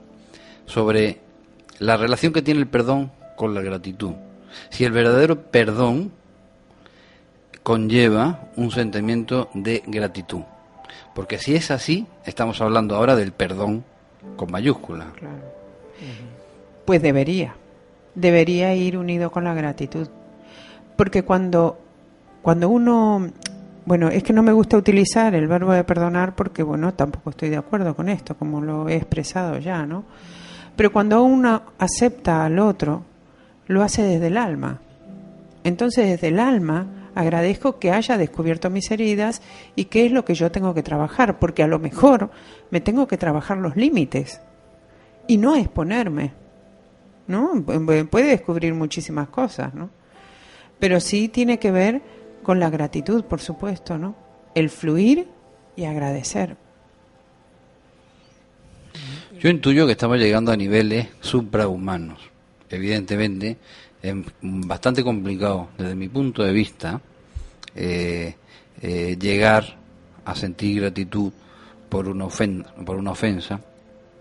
[0.67, 1.21] sobre
[1.79, 4.13] la relación que tiene el perdón con la gratitud.
[4.69, 6.11] Si el verdadero perdón
[7.63, 10.41] conlleva un sentimiento de gratitud.
[11.15, 13.85] Porque si es así, estamos hablando ahora del perdón
[14.37, 15.07] con mayúscula.
[16.85, 17.55] Pues debería.
[18.15, 20.09] Debería ir unido con la gratitud.
[20.97, 21.79] Porque cuando,
[22.43, 23.31] cuando uno.
[23.85, 27.49] Bueno, es que no me gusta utilizar el verbo de perdonar porque, bueno, tampoco estoy
[27.49, 30.05] de acuerdo con esto, como lo he expresado ya, ¿no?
[30.77, 33.03] Pero cuando uno acepta al otro,
[33.69, 34.81] lo hace desde el alma.
[35.65, 39.43] Entonces, desde el alma, agradezco que haya descubierto mis heridas
[39.77, 42.31] y qué es lo que yo tengo que trabajar, porque a lo mejor
[42.71, 44.41] me tengo que trabajar los límites
[45.27, 46.33] y no exponerme,
[47.27, 47.53] ¿no?
[47.55, 49.91] Pu- Puede descubrir muchísimas cosas, ¿no?
[50.79, 52.01] Pero sí tiene que ver
[52.43, 54.15] con la gratitud, por supuesto, ¿no?
[54.55, 55.29] El fluir
[55.77, 56.57] y agradecer.
[59.39, 62.28] Yo intuyo que estamos llegando a niveles suprahumanos.
[62.71, 63.57] Evidentemente,
[64.03, 67.01] es bastante complicado desde mi punto de vista
[67.75, 68.35] eh,
[68.83, 69.77] eh, llegar
[70.25, 71.33] a sentir gratitud
[71.89, 73.61] por una, ofen- por una ofensa,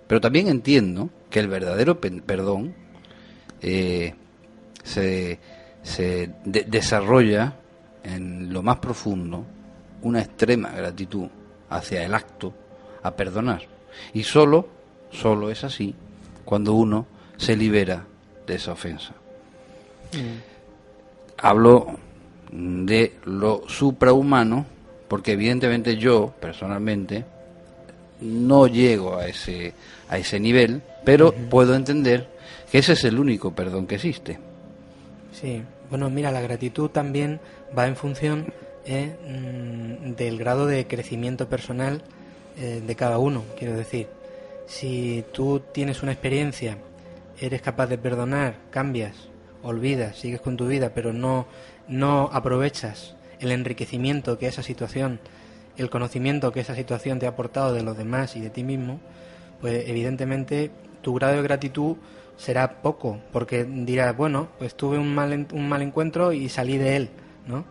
[0.07, 2.73] pero también entiendo que el verdadero perdón
[3.61, 4.13] eh,
[4.83, 5.39] se,
[5.83, 7.55] se de- desarrolla
[8.03, 9.45] en lo más profundo
[10.01, 11.27] una extrema gratitud
[11.69, 12.53] hacia el acto
[13.03, 13.63] a perdonar.
[14.13, 14.69] Y solo,
[15.11, 15.93] solo es así
[16.45, 17.05] cuando uno
[17.35, 18.05] se libera
[18.47, 19.13] de esa ofensa.
[21.37, 21.99] Hablo
[22.51, 24.65] de lo suprahumano
[25.07, 27.23] porque evidentemente yo, personalmente,
[28.21, 29.73] no llego a ese,
[30.09, 32.27] a ese nivel, pero puedo entender
[32.71, 34.39] que ese es el único perdón que existe.
[35.31, 37.39] Sí, bueno, mira, la gratitud también
[37.77, 38.53] va en función
[38.85, 42.01] eh, mm, del grado de crecimiento personal
[42.57, 44.07] eh, de cada uno, quiero decir.
[44.65, 46.77] Si tú tienes una experiencia,
[47.39, 49.29] eres capaz de perdonar, cambias,
[49.63, 51.47] olvidas, sigues con tu vida, pero no,
[51.87, 55.19] no aprovechas el enriquecimiento que esa situación,
[55.77, 58.99] el conocimiento que esa situación te ha aportado de los demás y de ti mismo,
[59.61, 60.71] pues evidentemente
[61.01, 61.97] tu grado de gratitud
[62.37, 66.95] será poco, porque dirás, bueno, pues tuve un mal, un mal encuentro y salí de
[66.95, 67.09] él,
[67.47, 67.65] ¿no?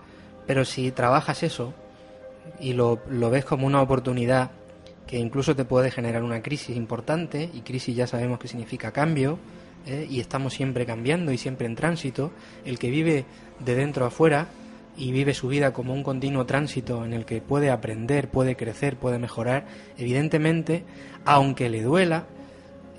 [0.46, 1.72] Pero si trabajas eso,
[2.60, 4.50] y lo, lo ves como una oportunidad
[5.06, 9.38] que incluso te puede generar una crisis importante, y crisis ya sabemos que significa cambio,
[9.86, 10.06] ¿eh?
[10.08, 12.32] y estamos siempre cambiando y siempre en tránsito,
[12.64, 13.24] el que vive
[13.60, 14.48] de dentro a afuera
[14.96, 18.96] y vive su vida como un continuo tránsito en el que puede aprender, puede crecer,
[18.96, 19.66] puede mejorar,
[19.98, 20.84] evidentemente,
[21.24, 22.26] aunque le duela,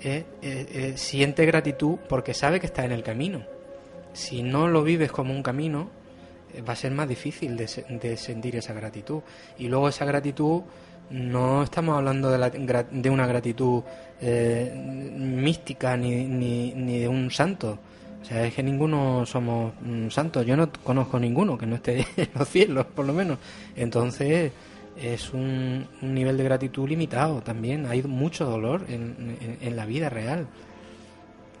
[0.00, 0.24] ¿eh?
[0.42, 3.42] Eh, siente gratitud porque sabe que está en el camino.
[4.12, 5.90] Si no lo vives como un camino,
[6.68, 7.66] va a ser más difícil de,
[8.00, 9.20] de sentir esa gratitud.
[9.58, 10.62] Y luego esa gratitud
[11.10, 13.82] no estamos hablando de, la, de una gratitud
[14.20, 14.72] eh,
[15.16, 17.78] mística ni, ni, ni, de un santo.
[18.20, 19.72] O sea, es que ninguno somos
[20.10, 20.44] santos.
[20.44, 23.38] Yo no conozco ninguno que no esté en los cielos, por lo menos.
[23.76, 24.52] Entonces,
[25.00, 27.86] es un, un nivel de gratitud limitado también.
[27.86, 30.46] Hay mucho dolor en, en la vida real.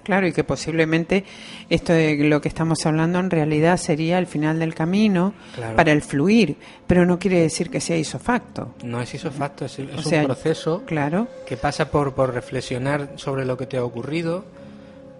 [0.08, 1.22] Claro, y que posiblemente
[1.68, 5.76] esto de lo que estamos hablando en realidad sería el final del camino Claro.
[5.76, 6.56] para el fluir,
[6.86, 8.74] pero no quiere decir que sea isofacto.
[8.82, 13.44] No es isofacto, es, es O un proceso Claro, que pasa por, por reflexionar sobre
[13.44, 14.46] lo que te ha ocurrido,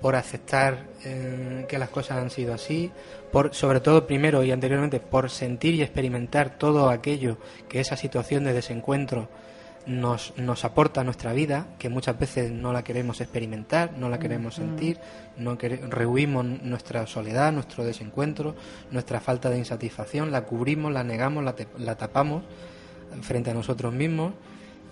[0.00, 2.90] por aceptar eh, que las cosas han sido así,
[3.30, 7.36] por sobre todo primero y anteriormente por sentir y experimentar todo aquello
[7.68, 9.28] que esa situación de desencuentro
[9.86, 14.54] nos, nos aporta nuestra vida, que muchas veces no la queremos experimentar, no la queremos
[14.54, 14.98] sentir,
[15.38, 18.54] no quere- rehuimos nuestra soledad, nuestro desencuentro,
[18.90, 22.42] nuestra falta de insatisfacción, la cubrimos, la negamos, la, te- la tapamos
[23.22, 24.34] frente a nosotros mismos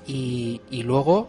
[0.06, 1.28] y, y luego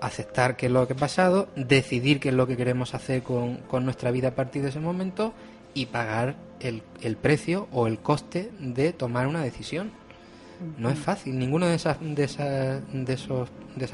[0.00, 3.56] aceptar qué es lo que ha pasado, decidir qué es lo que queremos hacer con,
[3.68, 5.32] con nuestra vida a partir de ese momento
[5.72, 9.90] y pagar el, el precio o el coste de tomar una decisión.
[10.78, 13.88] No es fácil, ninguno de, esas, de, esas, de esos de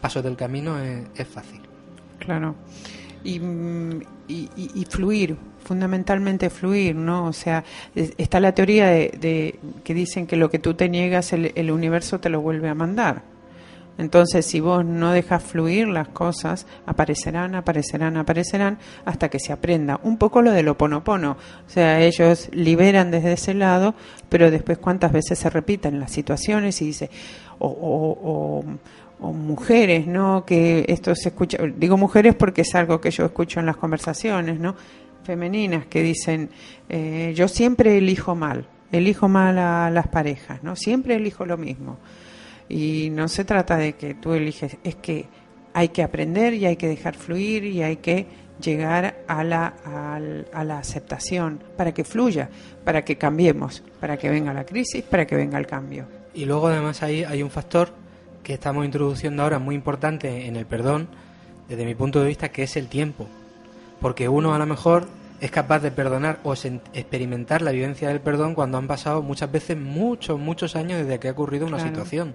[0.00, 1.60] pasos del camino es, fácil.
[2.18, 2.54] claro.
[3.22, 3.40] Y,
[4.28, 5.34] y, y- fluir,
[5.64, 7.24] fundamentalmente fluir, ¿no?
[7.26, 10.88] O sea, es- está la teoría de, de que dicen que lo que tú te
[10.90, 13.22] niegas, el, el universo te lo vuelve a mandar.
[13.96, 20.00] Entonces, si vos no dejas fluir las cosas, aparecerán, aparecerán, aparecerán, hasta que se aprenda.
[20.02, 21.32] Un poco lo del oponopono.
[21.66, 23.94] O sea, ellos liberan desde ese lado,
[24.28, 27.08] pero después cuántas veces se repiten las situaciones y dice,
[27.60, 28.64] o-
[29.20, 30.44] o mujeres, ¿no?
[30.44, 34.58] Que esto se escucha, digo mujeres porque es algo que yo escucho en las conversaciones,
[34.58, 34.74] ¿no?
[35.22, 36.50] Femeninas que dicen,
[36.88, 40.76] eh, yo siempre elijo mal, elijo mal a las parejas, ¿no?
[40.76, 41.98] Siempre elijo lo mismo.
[42.68, 45.26] Y no se trata de que tú eliges, es que
[45.72, 48.26] hay que aprender y hay que dejar fluir y hay que
[48.60, 52.48] llegar a la, al- a la aceptación para que fluya,
[52.84, 56.06] para que cambiemos, para que venga la crisis, para que venga el cambio.
[56.34, 57.90] Y luego además ahí hay un factor
[58.42, 61.08] que estamos introduciendo ahora muy importante en el perdón,
[61.68, 63.26] desde mi punto de vista, que es el tiempo.
[64.00, 65.06] Porque uno a lo mejor
[65.40, 69.50] es capaz de perdonar o sen- experimentar la vivencia del perdón cuando han pasado muchas
[69.50, 71.90] veces muchos, muchos años desde que ha ocurrido una Claro.
[71.90, 72.34] situación.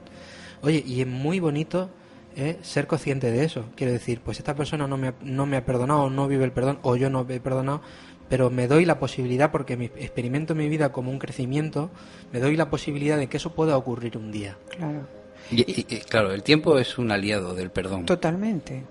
[0.62, 1.90] Oye, y es muy bonito
[2.36, 3.66] eh, ser consciente de eso.
[3.76, 6.52] Quiero decir, pues esta persona no me, ha, no me ha perdonado, no vive el
[6.52, 7.82] perdón, o yo no he perdonado,
[8.30, 11.90] pero me doy la posibilidad, porque mi, experimento mi vida como un crecimiento,
[12.32, 14.58] me doy la posibilidad de que eso pueda ocurrir un día.
[14.70, 15.08] Claro.
[15.52, 18.06] Y, y- y, claro, el tiempo es un aliado del perdón.
[18.06, 18.84] Totalmente.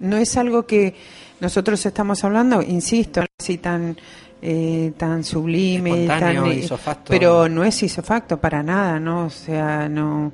[0.00, 0.94] No es algo que
[1.40, 3.96] nosotros estamos hablando, insisto, así tan
[4.42, 7.10] eh, tan sublime, tan, eh, isofacto.
[7.10, 9.26] pero no es isofacto para nada, ¿no?
[9.26, 10.32] O sea, no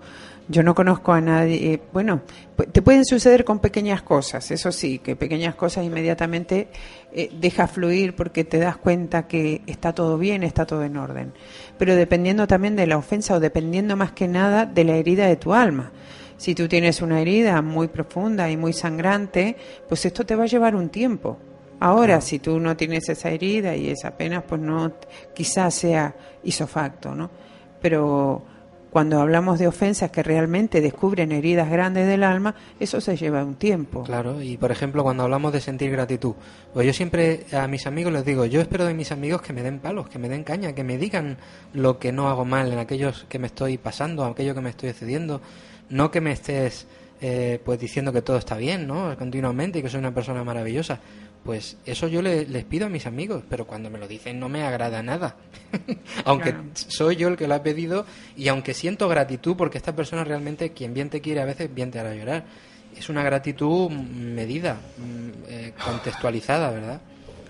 [0.48, 2.22] yo no conozco a nadie, eh, bueno,
[2.70, 6.68] te pueden suceder con pequeñas cosas, eso sí, que pequeñas cosas inmediatamente
[7.12, 11.32] eh, deja fluir porque te das cuenta que está todo bien, está todo en orden.
[11.78, 15.36] Pero dependiendo también de la ofensa o dependiendo más que nada de la herida de
[15.36, 15.90] tu alma.
[16.42, 19.54] Si tú tienes una herida muy profunda y muy sangrante,
[19.88, 21.38] pues esto te va a llevar un tiempo.
[21.78, 24.92] Ahora, si tú no tienes esa herida y es apenas, pues no,
[25.32, 26.12] quizás sea
[26.42, 27.30] isofacto, ¿no?
[27.80, 28.42] Pero
[28.90, 33.54] cuando hablamos de ofensas que realmente descubren heridas grandes del alma, eso se lleva un
[33.54, 34.02] tiempo.
[34.02, 36.34] Claro, y por ejemplo, cuando hablamos de sentir gratitud,
[36.74, 39.62] pues yo siempre a mis amigos les digo, yo espero de mis amigos que me
[39.62, 41.38] den palos, que me den caña, que me digan
[41.72, 44.88] lo que no hago mal en aquellos que me estoy pasando, aquello que me estoy
[44.88, 45.40] excediendo,
[45.90, 46.86] no que me estés
[47.20, 49.16] eh, pues diciendo que todo está bien, ¿no?
[49.16, 50.98] Continuamente y que soy una persona maravillosa.
[51.44, 54.48] Pues eso yo le- les pido a mis amigos, pero cuando me lo dicen no
[54.48, 55.36] me agrada nada.
[56.24, 56.64] aunque Claro.
[56.74, 58.06] soy yo el que lo ha pedido
[58.36, 61.90] y aunque siento gratitud porque esta persona realmente, quien bien te quiere, a veces bien
[61.90, 62.44] te hará llorar.
[62.96, 67.00] Es una gratitud medida, mm, eh, contextualizada, ¿verdad?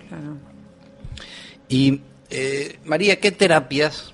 [0.09, 0.37] Claro.
[1.67, 4.13] Y, eh, María, ¿qué terapias,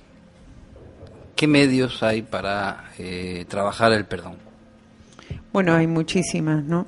[1.40, 4.36] qué medios hay para eh, trabajar el perdón?
[5.54, 6.86] Bueno, hay muchísimas, ¿no?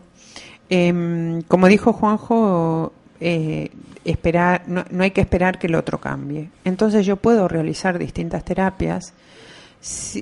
[0.70, 2.92] Em, como dijo Juanjo,
[3.22, 3.70] eh,
[4.04, 6.50] esperar, no, no hay que esperar que el otro cambie.
[6.66, 9.14] Entonces yo puedo realizar distintas terapias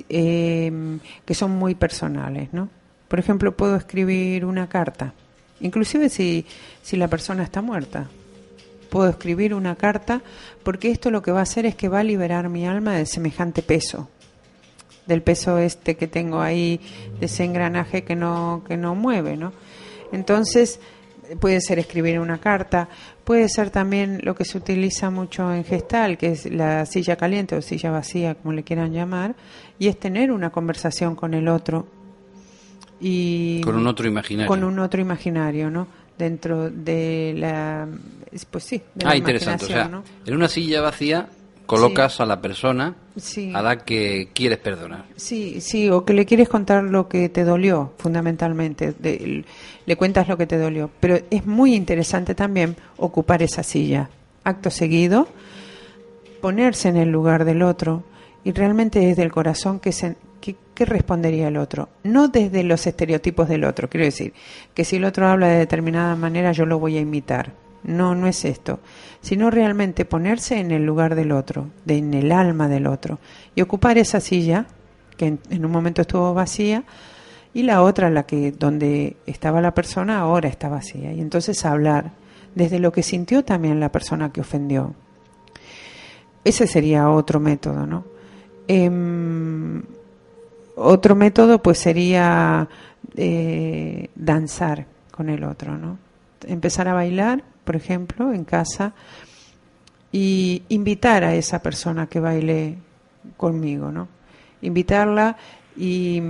[0.08, 2.68] eh, que son muy personales, ¿no?
[3.08, 5.12] Por ejemplo, puedo escribir una carta,
[5.58, 6.46] inclusive si,
[6.82, 8.08] si la persona está muerta.
[8.90, 10.22] Puedo escribir una carta
[10.62, 13.06] porque esto lo que va a hacer es que va a liberar mi alma de
[13.06, 14.08] semejante peso,
[15.10, 16.80] del peso este que tengo ahí,
[17.18, 19.52] de ese engranaje que no, que no mueve, ¿no?
[20.12, 20.80] Entonces,
[21.40, 22.88] puede ser escribir una carta,
[23.24, 27.56] puede ser también lo que se utiliza mucho en gestal, que es la silla caliente
[27.56, 29.34] o silla vacía, como le quieran llamar,
[29.78, 31.86] y es tener una conversación con el otro.
[33.00, 34.46] Y Con un otro imaginario.
[34.46, 35.88] Con un otro imaginario, ¿no?
[36.16, 37.88] Dentro de la.
[38.50, 39.64] Pues sí, de la Ah, interesante.
[39.64, 40.04] O sea, ¿no?
[40.24, 41.26] en una silla vacía
[41.70, 43.52] colocas a la persona Sí.
[43.54, 45.04] a la que quieres perdonar.
[45.16, 48.92] Sí, sí, o que le quieres contar lo que te dolió, fundamentalmente.
[48.98, 49.44] de-
[49.86, 50.90] le cuentas lo que te dolió.
[51.00, 54.08] Pero es muy interesante también ocupar esa silla.
[54.44, 55.26] Acto seguido,
[56.40, 58.04] ponerse en el lugar del otro
[58.44, 61.88] y realmente desde el corazón que se, ¿qué, qué respondería el otro?
[62.04, 63.88] No desde los estereotipos del otro.
[63.88, 64.32] Quiero decir,
[64.74, 67.52] que si el otro habla de determinada manera, yo lo voy a imitar.
[67.82, 68.80] No, no es esto.
[69.20, 73.18] Sino realmente ponerse en el lugar del otro, de, en el alma del otro.
[73.54, 74.66] Y ocupar esa silla,
[75.16, 76.84] que en, un momento estuvo vacía,
[77.52, 81.12] y la otra, la que donde estaba la persona, ahora está vacía.
[81.12, 82.12] Y entonces hablar
[82.54, 84.94] desde lo que sintió también la persona que ofendió.
[86.44, 88.04] Ese sería otro método, ¿no?
[88.66, 89.82] Em,
[90.76, 92.68] otro método pues sería
[93.16, 95.98] eh, danzar con el otro, ¿no?
[96.46, 98.94] Empezar a bailar, por ejemplo, en casa
[100.10, 102.78] y invitar a esa persona que baile
[103.36, 104.08] conmigo, ¿no?
[104.60, 105.36] Invitarla
[105.76, 106.20] y,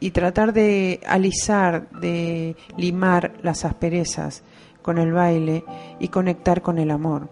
[0.00, 4.42] y tratar de alisar, de limar las asperezas
[4.82, 5.64] con el baile
[5.98, 7.30] y conectar con el amor.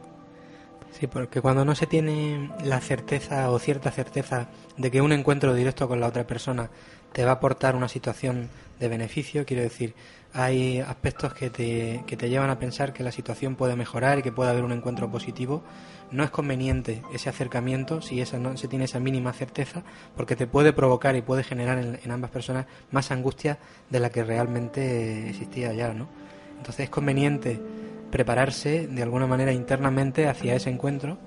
[0.99, 5.53] Sí, porque cuando no se tiene la certeza o cierta certeza de que un encuentro
[5.53, 6.71] directo con la otra persona
[7.13, 8.49] te va a aportar una situación
[8.81, 9.93] de beneficio, quiero decir,
[10.33, 14.23] hay aspectos que te, que te llevan a pensar que la situación puede mejorar y
[14.23, 15.63] que puede haber un encuentro positivo,
[16.11, 19.83] no es conveniente ese acercamiento si esa no se tiene esa mínima certeza,
[20.17, 23.59] porque te puede provocar y puede generar en, ambas personas más angustia
[23.91, 26.09] de la que realmente existía ya, ¿no?
[26.59, 27.61] Entonces es conveniente
[28.11, 31.19] prepararse de alguna manera internamente hacia ese encuentro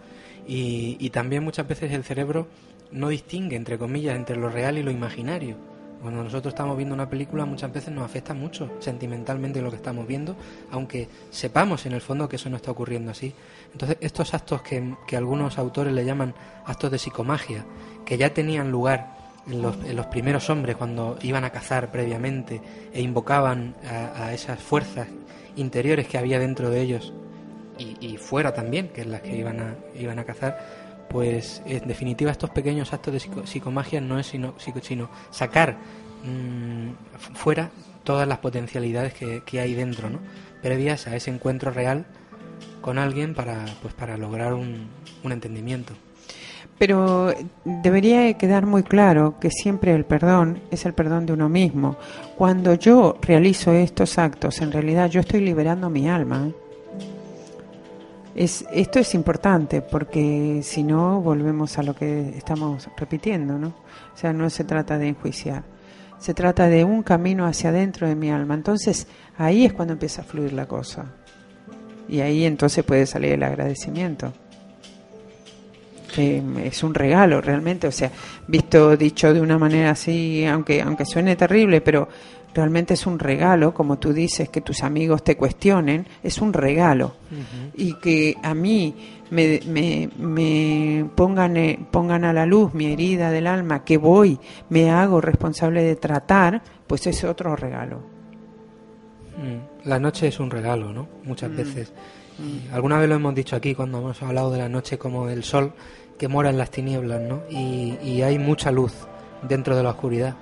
[0.48, 2.48] y, y también muchas veces el cerebro
[2.92, 5.58] no distingue, entre comillas, entre lo real y lo imaginario.
[6.02, 10.08] Cuando nosotros estamos viendo una película muchas veces nos afecta mucho sentimentalmente lo que estamos
[10.08, 10.36] viendo,
[10.72, 13.34] aunque sepamos en el fondo que eso no está ocurriendo así.
[13.74, 16.34] Entonces estos actos que, que algunos autores le llaman
[16.66, 17.66] actos de psicomagia,
[18.06, 22.62] que ya tenían lugar en los, en los primeros hombres cuando iban a cazar previamente
[22.94, 25.08] e invocaban a, esas fuerzas
[25.56, 27.14] interiores que había dentro de ellos
[27.78, 31.88] y, y fuera también, que es las que iban a, iban a cazar, pues en
[31.88, 35.78] definitiva estos pequeños actos de psico- psicomagia no es sino, sino sacar
[36.24, 37.72] mm, fuera
[38.04, 40.20] todas las potencialidades que, hay dentro, ¿no?
[40.62, 42.06] previas a ese encuentro real
[42.82, 44.88] con alguien para, pues, para lograr un,
[45.24, 45.94] un entendimiento.
[46.78, 47.34] Pero
[47.66, 51.98] debería quedar muy claro que siempre el perdón es el perdón de uno mismo.
[52.38, 56.48] Cuando yo realizo estos actos, en realidad yo estoy liberando mi alma.
[56.48, 56.69] ¿eh?
[58.36, 63.70] Es, esto es importante porque si no volvemos a lo que estamos repitiendo, ¿no?
[64.14, 65.64] O sea, no se trata de enjuiciar,
[66.20, 68.54] se trata de un camino hacia adentro de mi alma.
[68.54, 69.08] Entonces
[69.38, 71.06] ahí es cuando empieza a fluir la cosa.
[72.08, 74.34] Y ahí entonces puede salir el agradecimiento
[76.10, 78.12] que es un regalo realmente, o sea,
[78.48, 82.10] visto dicho de una manera así, aunque aunque suene terrible, pero
[82.54, 87.14] realmente es un regalo, como tú dices, que tus amigos te cuestionen, es un regalo.
[87.76, 88.96] Y que a mí
[89.32, 94.40] me, me, me pongan, eh, pongan a la luz mi herida del alma, que voy,
[94.70, 98.00] me hago responsable de tratar, pues es otro regalo.
[99.38, 101.08] Mm, La noche es un regalo, ¿no?
[101.24, 101.94] Muchas veces.
[102.40, 105.44] Y alguna vez lo hemos dicho aquí cuando hemos hablado de la noche como el
[105.44, 105.74] sol
[106.18, 107.42] que mora en las tinieblas, ¿no?
[107.50, 108.94] Y, y hay mucha luz
[109.48, 110.36] dentro de la oscuridad.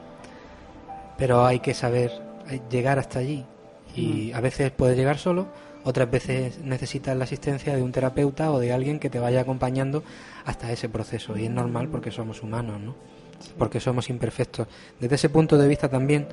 [1.18, 2.12] Pero hay que saber
[2.70, 3.46] llegar hasta allí.
[3.96, 5.48] Y a veces puedes llegar solo,
[5.84, 10.04] otras veces necesitas la asistencia de un terapeuta o de alguien que te vaya acompañando
[10.46, 11.38] hasta ese proceso.
[11.38, 12.96] Y es normal porque somos humanos, ¿no?
[13.58, 14.68] Porque somos imperfectos.
[15.00, 16.28] Desde ese punto de vista también,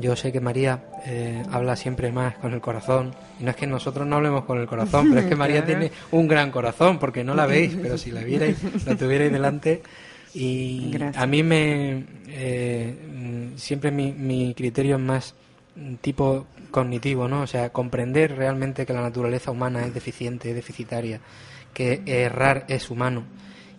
[0.00, 3.14] yo sé que María eh, habla siempre más con el corazón.
[3.40, 5.90] Y no es que nosotros no hablemos con el corazón, pero es que María tiene
[6.10, 8.56] un gran corazón, porque no la veis, pero si la vierais,
[8.86, 9.82] la tuvierais delante.
[10.34, 11.22] Y Gracias.
[11.22, 12.04] a mí me.
[12.28, 15.34] eh, siempre mi, mi criterio es más
[16.00, 17.42] tipo cognitivo, ¿no?
[17.42, 21.20] O sea, comprender realmente que la naturaleza humana es deficiente, es deficitaria,
[21.74, 23.24] que errar es humano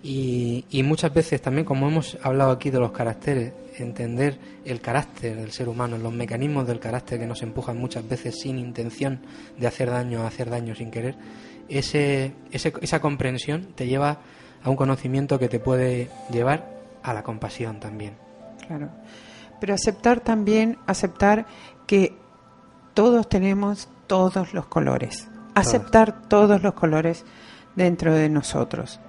[0.03, 5.35] Y, y muchas veces también, como hemos hablado aquí de los caracteres, entender el carácter
[5.37, 9.19] del ser humano, los mecanismos del carácter que nos empujan muchas veces sin intención
[9.57, 11.15] de hacer daño, a hacer daño sin querer,
[11.69, 14.19] ese, ese- esa comprensión te lleva
[14.63, 16.69] a un conocimiento que te puede llevar
[17.03, 18.13] a la compasión también.
[18.67, 18.89] Claro.
[19.59, 21.45] Pero aceptar también, aceptar
[21.87, 22.15] que
[22.93, 25.27] todos tenemos todos los colores.
[25.55, 27.25] Aceptar todos los colores
[27.75, 28.99] dentro de nosotros.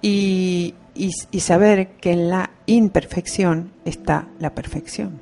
[0.00, 5.20] Y, y- y saber que en la imperfección está la perfección.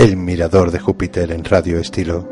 [0.00, 2.26] El mirador de Júpiter en Radio Estilo.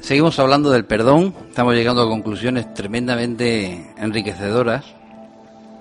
[0.00, 4.86] Seguimos hablando del perdón, estamos llegando a conclusiones tremendamente enriquecedoras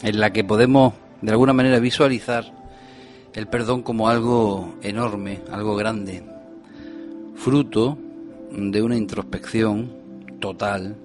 [0.02, 2.44] en la que podemos de alguna manera visualizar
[3.34, 6.24] el perdón como algo enorme, algo grande,
[7.36, 7.98] fruto
[8.52, 9.94] de una introspección
[10.42, 10.98] total,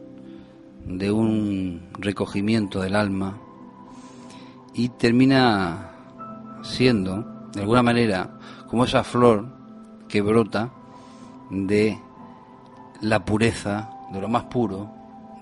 [0.89, 3.39] de un recogimiento del alma
[4.75, 5.91] y termina
[6.63, 9.47] siendo de alguna manera como esa flor
[10.09, 10.71] que brota
[11.51, 11.99] de
[13.03, 14.91] la pureza, de lo más puro,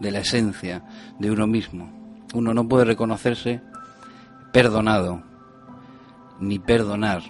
[0.00, 0.84] de la esencia
[1.18, 1.88] de uno mismo.
[2.34, 3.62] Uno no puede reconocerse
[4.52, 5.22] perdonado,
[6.40, 7.22] ni perdonar,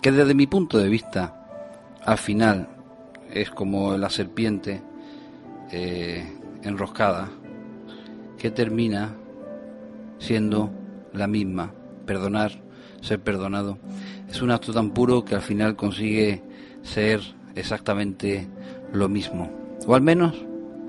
[0.00, 1.46] que desde mi punto de vista,
[2.04, 2.68] al final,
[3.30, 4.82] es como la serpiente
[5.70, 7.30] eh, enroscada,
[8.38, 9.14] que termina
[10.18, 10.70] siendo
[11.12, 11.72] la misma.
[12.06, 12.52] Perdonar,
[13.02, 13.78] ser perdonado,
[14.28, 16.42] es un acto tan puro que al final consigue
[16.82, 17.20] ser
[17.54, 18.48] exactamente
[18.92, 19.50] lo mismo.
[19.86, 20.34] O al menos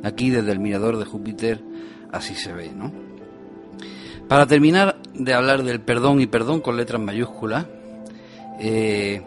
[0.03, 1.61] aquí desde el mirador de Júpiter
[2.11, 2.91] así se ve, ¿no?
[4.27, 7.65] Para terminar de hablar del perdón y perdón con letras mayúsculas,
[8.59, 9.23] eh,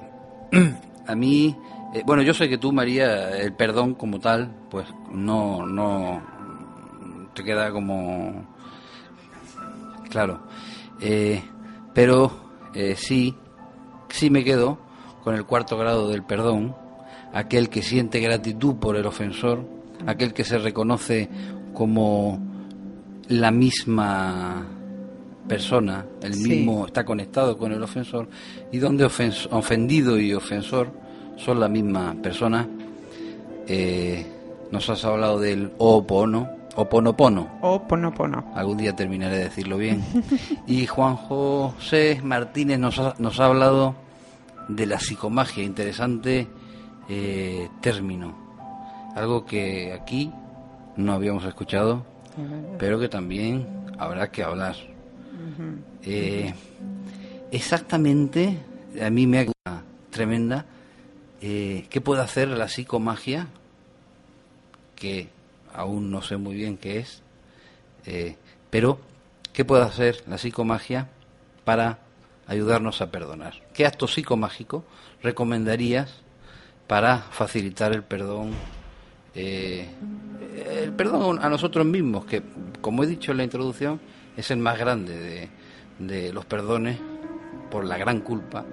[1.07, 1.57] a mí,
[1.95, 6.23] eh, bueno, yo sé que tú, María, el perdón como tal, pues no, no,
[7.35, 8.47] te queda como,
[10.11, 10.41] claro,
[11.01, 11.43] eh,
[11.95, 12.31] pero
[12.75, 13.35] eh, sí,
[14.09, 14.79] sí me quedo
[15.25, 16.75] con el cuarto grado del perdón,
[17.33, 19.65] aquel que siente gratitud por el ofensor,
[20.07, 21.29] aquel que se reconoce
[21.73, 22.39] como
[23.29, 24.67] la misma
[25.49, 26.49] persona, el Sí.
[26.49, 28.29] mismo está conectado con el ofensor
[28.71, 30.91] y donde ofens- ofendido y ofensor
[31.37, 32.69] son la misma persona.
[33.67, 34.27] Eh,
[34.71, 37.59] nos has hablado del opono, oponopono.
[37.61, 38.45] O ponopono.
[38.55, 40.03] Algún día terminaré de decirlo bien.
[40.67, 43.95] Y Juan José Martínez nos ha, nos ha hablado
[44.69, 46.49] de la psicomagia, interesante
[47.09, 48.35] eh, término.
[49.15, 50.33] Algo que aquí
[50.97, 52.05] no habíamos escuchado,
[52.79, 53.67] pero que también
[53.99, 54.77] habrá que hablar.
[56.03, 56.55] Eh,
[57.51, 58.59] exactamente,
[59.05, 60.65] a mí me ha tremenda.
[61.41, 63.49] eh, ¿Qué puede hacer la psicomagia?
[64.95, 65.29] Que
[65.75, 67.23] aún no sé muy bien qué es.
[68.07, 68.37] Eh,
[68.71, 68.99] pero,
[69.53, 71.09] ¿qué puede hacer la psicomagia
[71.65, 71.99] para
[72.47, 73.55] ayudarnos a perdonar?
[73.75, 74.85] ¿Qué acto psicomágico
[75.23, 76.11] recomendarías
[76.87, 78.53] para facilitar el perdón?
[79.35, 79.89] eh,
[80.83, 82.43] el perdón a nosotros mismos, que
[82.81, 84.01] como he dicho en la introducción,
[84.37, 85.49] es el más grande de,
[85.99, 86.99] de los perdones
[87.71, 88.65] por la gran culpa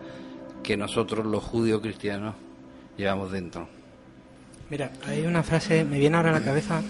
[0.64, 2.36] que nosotros los judíos cristianos
[2.98, 3.79] llevamos dentro.
[4.70, 6.84] Mira, hay una frase, me viene ahora a la cabeza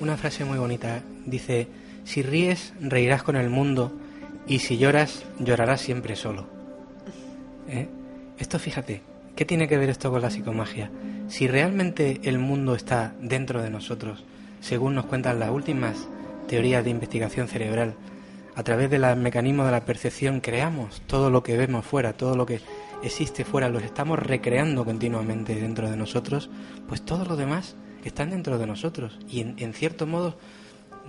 [0.00, 1.02] una frase muy bonita.
[1.26, 1.68] Dice,
[2.04, 3.92] si ríes, reirás con el mundo
[4.46, 6.46] y si lloras, llorarás siempre solo.
[7.68, 7.88] ¿Eh?
[8.38, 9.02] Esto fíjate,
[9.34, 10.90] ¿qué tiene que ver esto con la psicomagia?
[11.28, 14.24] Si realmente el mundo está dentro de nosotros,
[14.60, 16.08] según nos cuentan las últimas
[16.48, 17.96] teorías de investigación cerebral,
[18.54, 22.34] a través de los mecanismos de la percepción creamos todo lo que vemos fuera, todo
[22.34, 22.60] lo que
[23.02, 26.50] existe fuera, los estamos recreando continuamente dentro de nosotros,
[26.88, 30.36] pues todos los demás están dentro de nosotros y en, en cierto modo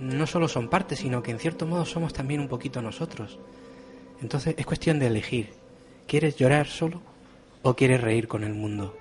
[0.00, 3.38] no solo son parte, sino que en cierto modo somos también un poquito nosotros.
[4.20, 5.50] Entonces es cuestión de elegir.
[6.06, 7.02] ¿Quieres llorar solo
[7.62, 8.96] o quieres reír con el mundo?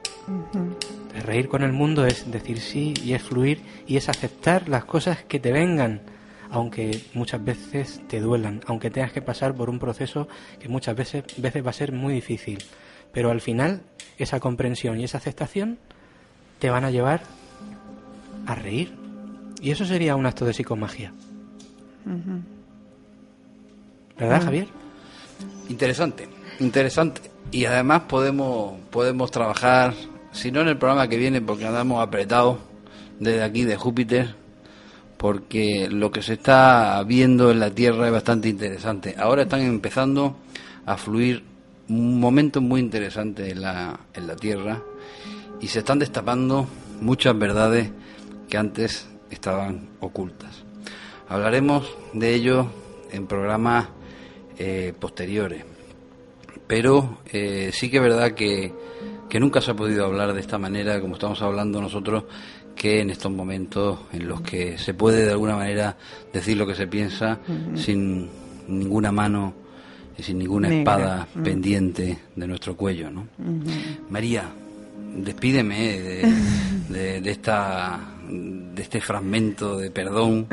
[1.25, 5.23] Reír con el mundo es decir sí y es fluir y es aceptar las cosas
[5.23, 6.01] que te vengan
[6.51, 10.27] aunque muchas veces te duelan, aunque tengas que pasar por un proceso
[10.59, 12.59] que muchas veces, veces va a ser muy difícil.
[13.11, 13.81] Pero al final,
[14.17, 15.77] esa comprensión y esa aceptación
[16.59, 17.21] te van a llevar
[18.45, 18.93] a reír.
[19.61, 21.13] Y eso sería un acto de psicomagia.
[24.17, 24.67] ¿Verdad, Javier?
[25.69, 26.27] Interesante,
[26.59, 27.21] interesante.
[27.51, 29.93] Y además podemos, podemos trabajar,
[30.31, 32.59] si no en el programa que viene, porque andamos apretados
[33.19, 34.35] desde aquí de Júpiter,
[35.17, 39.15] porque lo que se está viendo en la Tierra es bastante interesante.
[39.17, 40.37] Ahora están empezando
[40.85, 41.43] a fluir
[41.87, 44.81] momentos muy interesantes en la, en la Tierra
[45.59, 46.67] y se están destapando
[47.01, 47.89] muchas verdades
[48.47, 50.63] que antes estaban ocultas.
[51.29, 52.67] Hablaremos de ello
[53.11, 53.87] en programas
[54.57, 55.65] eh, posteriores,
[56.67, 58.73] pero eh, sí que es verdad que,
[59.29, 62.25] que nunca se ha podido hablar de esta manera, como estamos hablando nosotros,
[62.77, 65.97] que en estos momentos en los que se puede de alguna manera
[66.31, 67.39] decir lo que se piensa
[67.75, 68.29] sin
[68.67, 69.53] ninguna mano
[70.17, 73.09] y sin ninguna espada pendiente de nuestro cuello.
[73.09, 73.27] ¿no?
[74.09, 74.43] María,
[75.15, 75.99] despídeme
[76.89, 77.99] de, de, esta
[78.29, 80.47] de este fragmento de perdón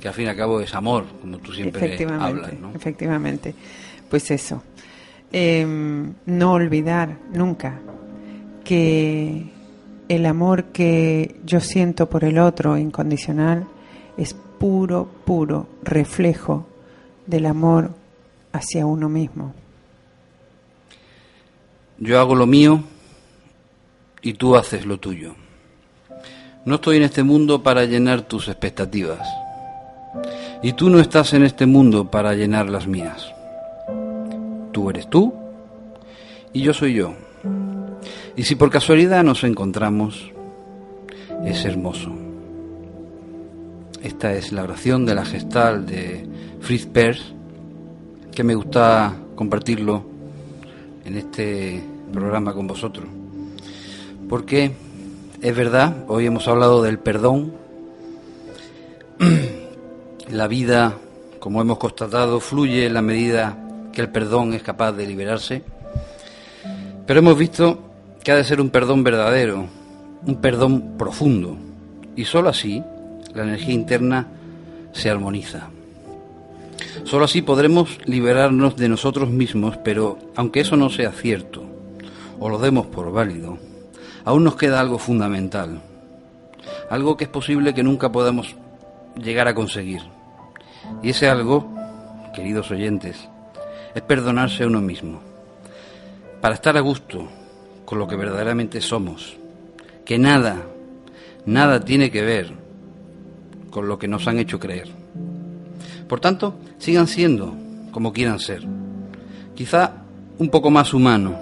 [0.00, 2.52] que al fin y al cabo es amor, como tú siempre hablas.
[2.60, 2.72] ¿no?
[2.74, 3.54] Efectivamente,
[4.08, 4.62] pues eso.
[5.34, 7.80] Em, no olvidar nunca
[8.64, 9.51] que
[10.14, 13.66] el amor que yo siento por el otro incondicional
[14.18, 16.66] es puro, puro reflejo
[17.26, 17.92] del amor
[18.52, 19.54] hacia uno mismo.
[21.96, 22.84] Yo hago lo mío
[24.20, 25.34] y tú haces lo tuyo.
[26.66, 29.26] No estoy en este mundo para llenar tus expectativas.
[30.62, 33.32] Y tú no estás en este mundo para llenar las mías.
[34.72, 35.32] Tú eres tú
[36.52, 37.14] y yo soy yo.
[38.34, 40.32] Y si por casualidad nos encontramos,
[41.44, 42.10] es hermoso.
[44.02, 46.26] Esta es la oración de la gestal de
[46.60, 47.34] Fritz Perls,
[48.34, 50.02] que me gusta compartirlo
[51.04, 53.06] en este programa con vosotros.
[54.30, 54.72] Porque
[55.42, 57.52] es verdad, hoy hemos hablado del perdón.
[60.30, 60.94] La vida,
[61.38, 63.58] como hemos constatado, fluye en la medida
[63.92, 65.62] que el perdón es capaz de liberarse.
[67.06, 67.91] Pero hemos visto
[68.22, 69.66] que ha de ser un perdón verdadero,
[70.26, 71.56] un perdón profundo,
[72.14, 72.82] y sólo así
[73.34, 74.28] la energía interna
[74.92, 75.70] se armoniza.
[77.04, 81.64] Sólo así podremos liberarnos de nosotros mismos, pero aunque eso no sea cierto,
[82.38, 83.58] o lo demos por válido,
[84.24, 85.82] aún nos queda algo fundamental,
[86.90, 88.54] algo que es posible que nunca podamos
[89.16, 90.02] llegar a conseguir.
[91.02, 91.72] Y ese algo,
[92.34, 93.28] queridos oyentes,
[93.94, 95.20] es perdonarse a uno mismo.
[96.40, 97.28] Para estar a gusto,
[97.92, 99.36] con lo que verdaderamente somos,
[100.06, 100.62] que nada,
[101.44, 102.50] nada tiene que ver
[103.68, 104.88] con lo que nos han hecho creer.
[106.08, 107.54] Por tanto, sigan siendo
[107.90, 108.62] como quieran ser,
[109.54, 110.04] quizá
[110.38, 111.34] un poco más humanos,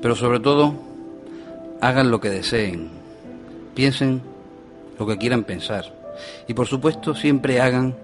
[0.00, 0.72] pero sobre todo
[1.82, 2.88] hagan lo que deseen,
[3.74, 4.22] piensen
[4.98, 5.84] lo que quieran pensar
[6.48, 7.94] y por supuesto siempre hagan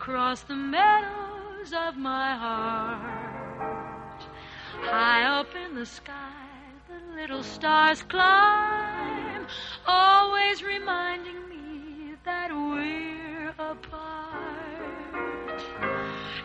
[0.00, 3.00] Across the meadows of my heart.
[4.82, 6.32] High up in the sky,
[6.88, 9.46] the little stars climb,
[9.86, 14.00] always reminding me that we're apart.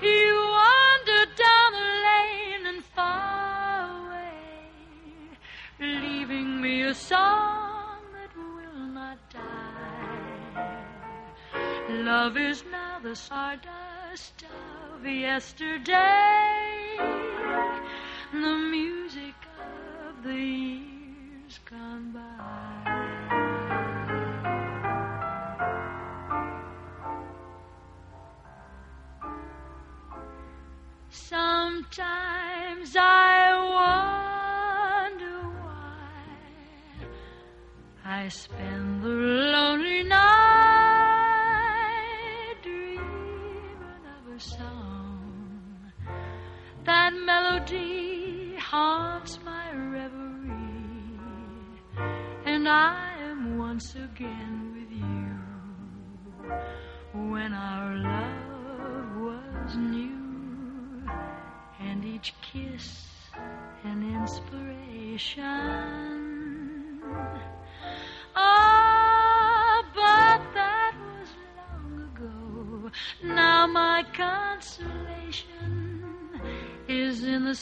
[0.01, 0.54] You
[2.95, 4.69] far away,
[5.79, 9.45] leaving me a song that will not die.
[11.89, 14.45] Love is now the stardust
[14.95, 16.95] of yesterday,
[18.31, 19.35] the music
[20.07, 22.94] of the years gone by.
[31.35, 33.39] Sometimes I
[35.11, 36.29] wonder why
[38.05, 39.44] I spend the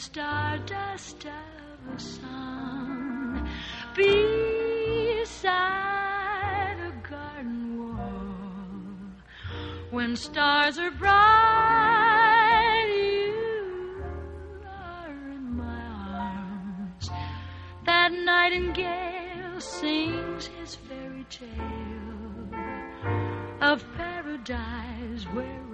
[0.04, 3.48] stardust of a song
[3.96, 5.24] beside
[6.78, 8.84] a garden wall.
[9.90, 11.14] When stars are bright,
[12.86, 14.04] you
[14.66, 15.82] are in my
[16.20, 17.08] arms.
[17.86, 22.50] That nightingale sings his fairy tale
[23.62, 25.73] of paradise where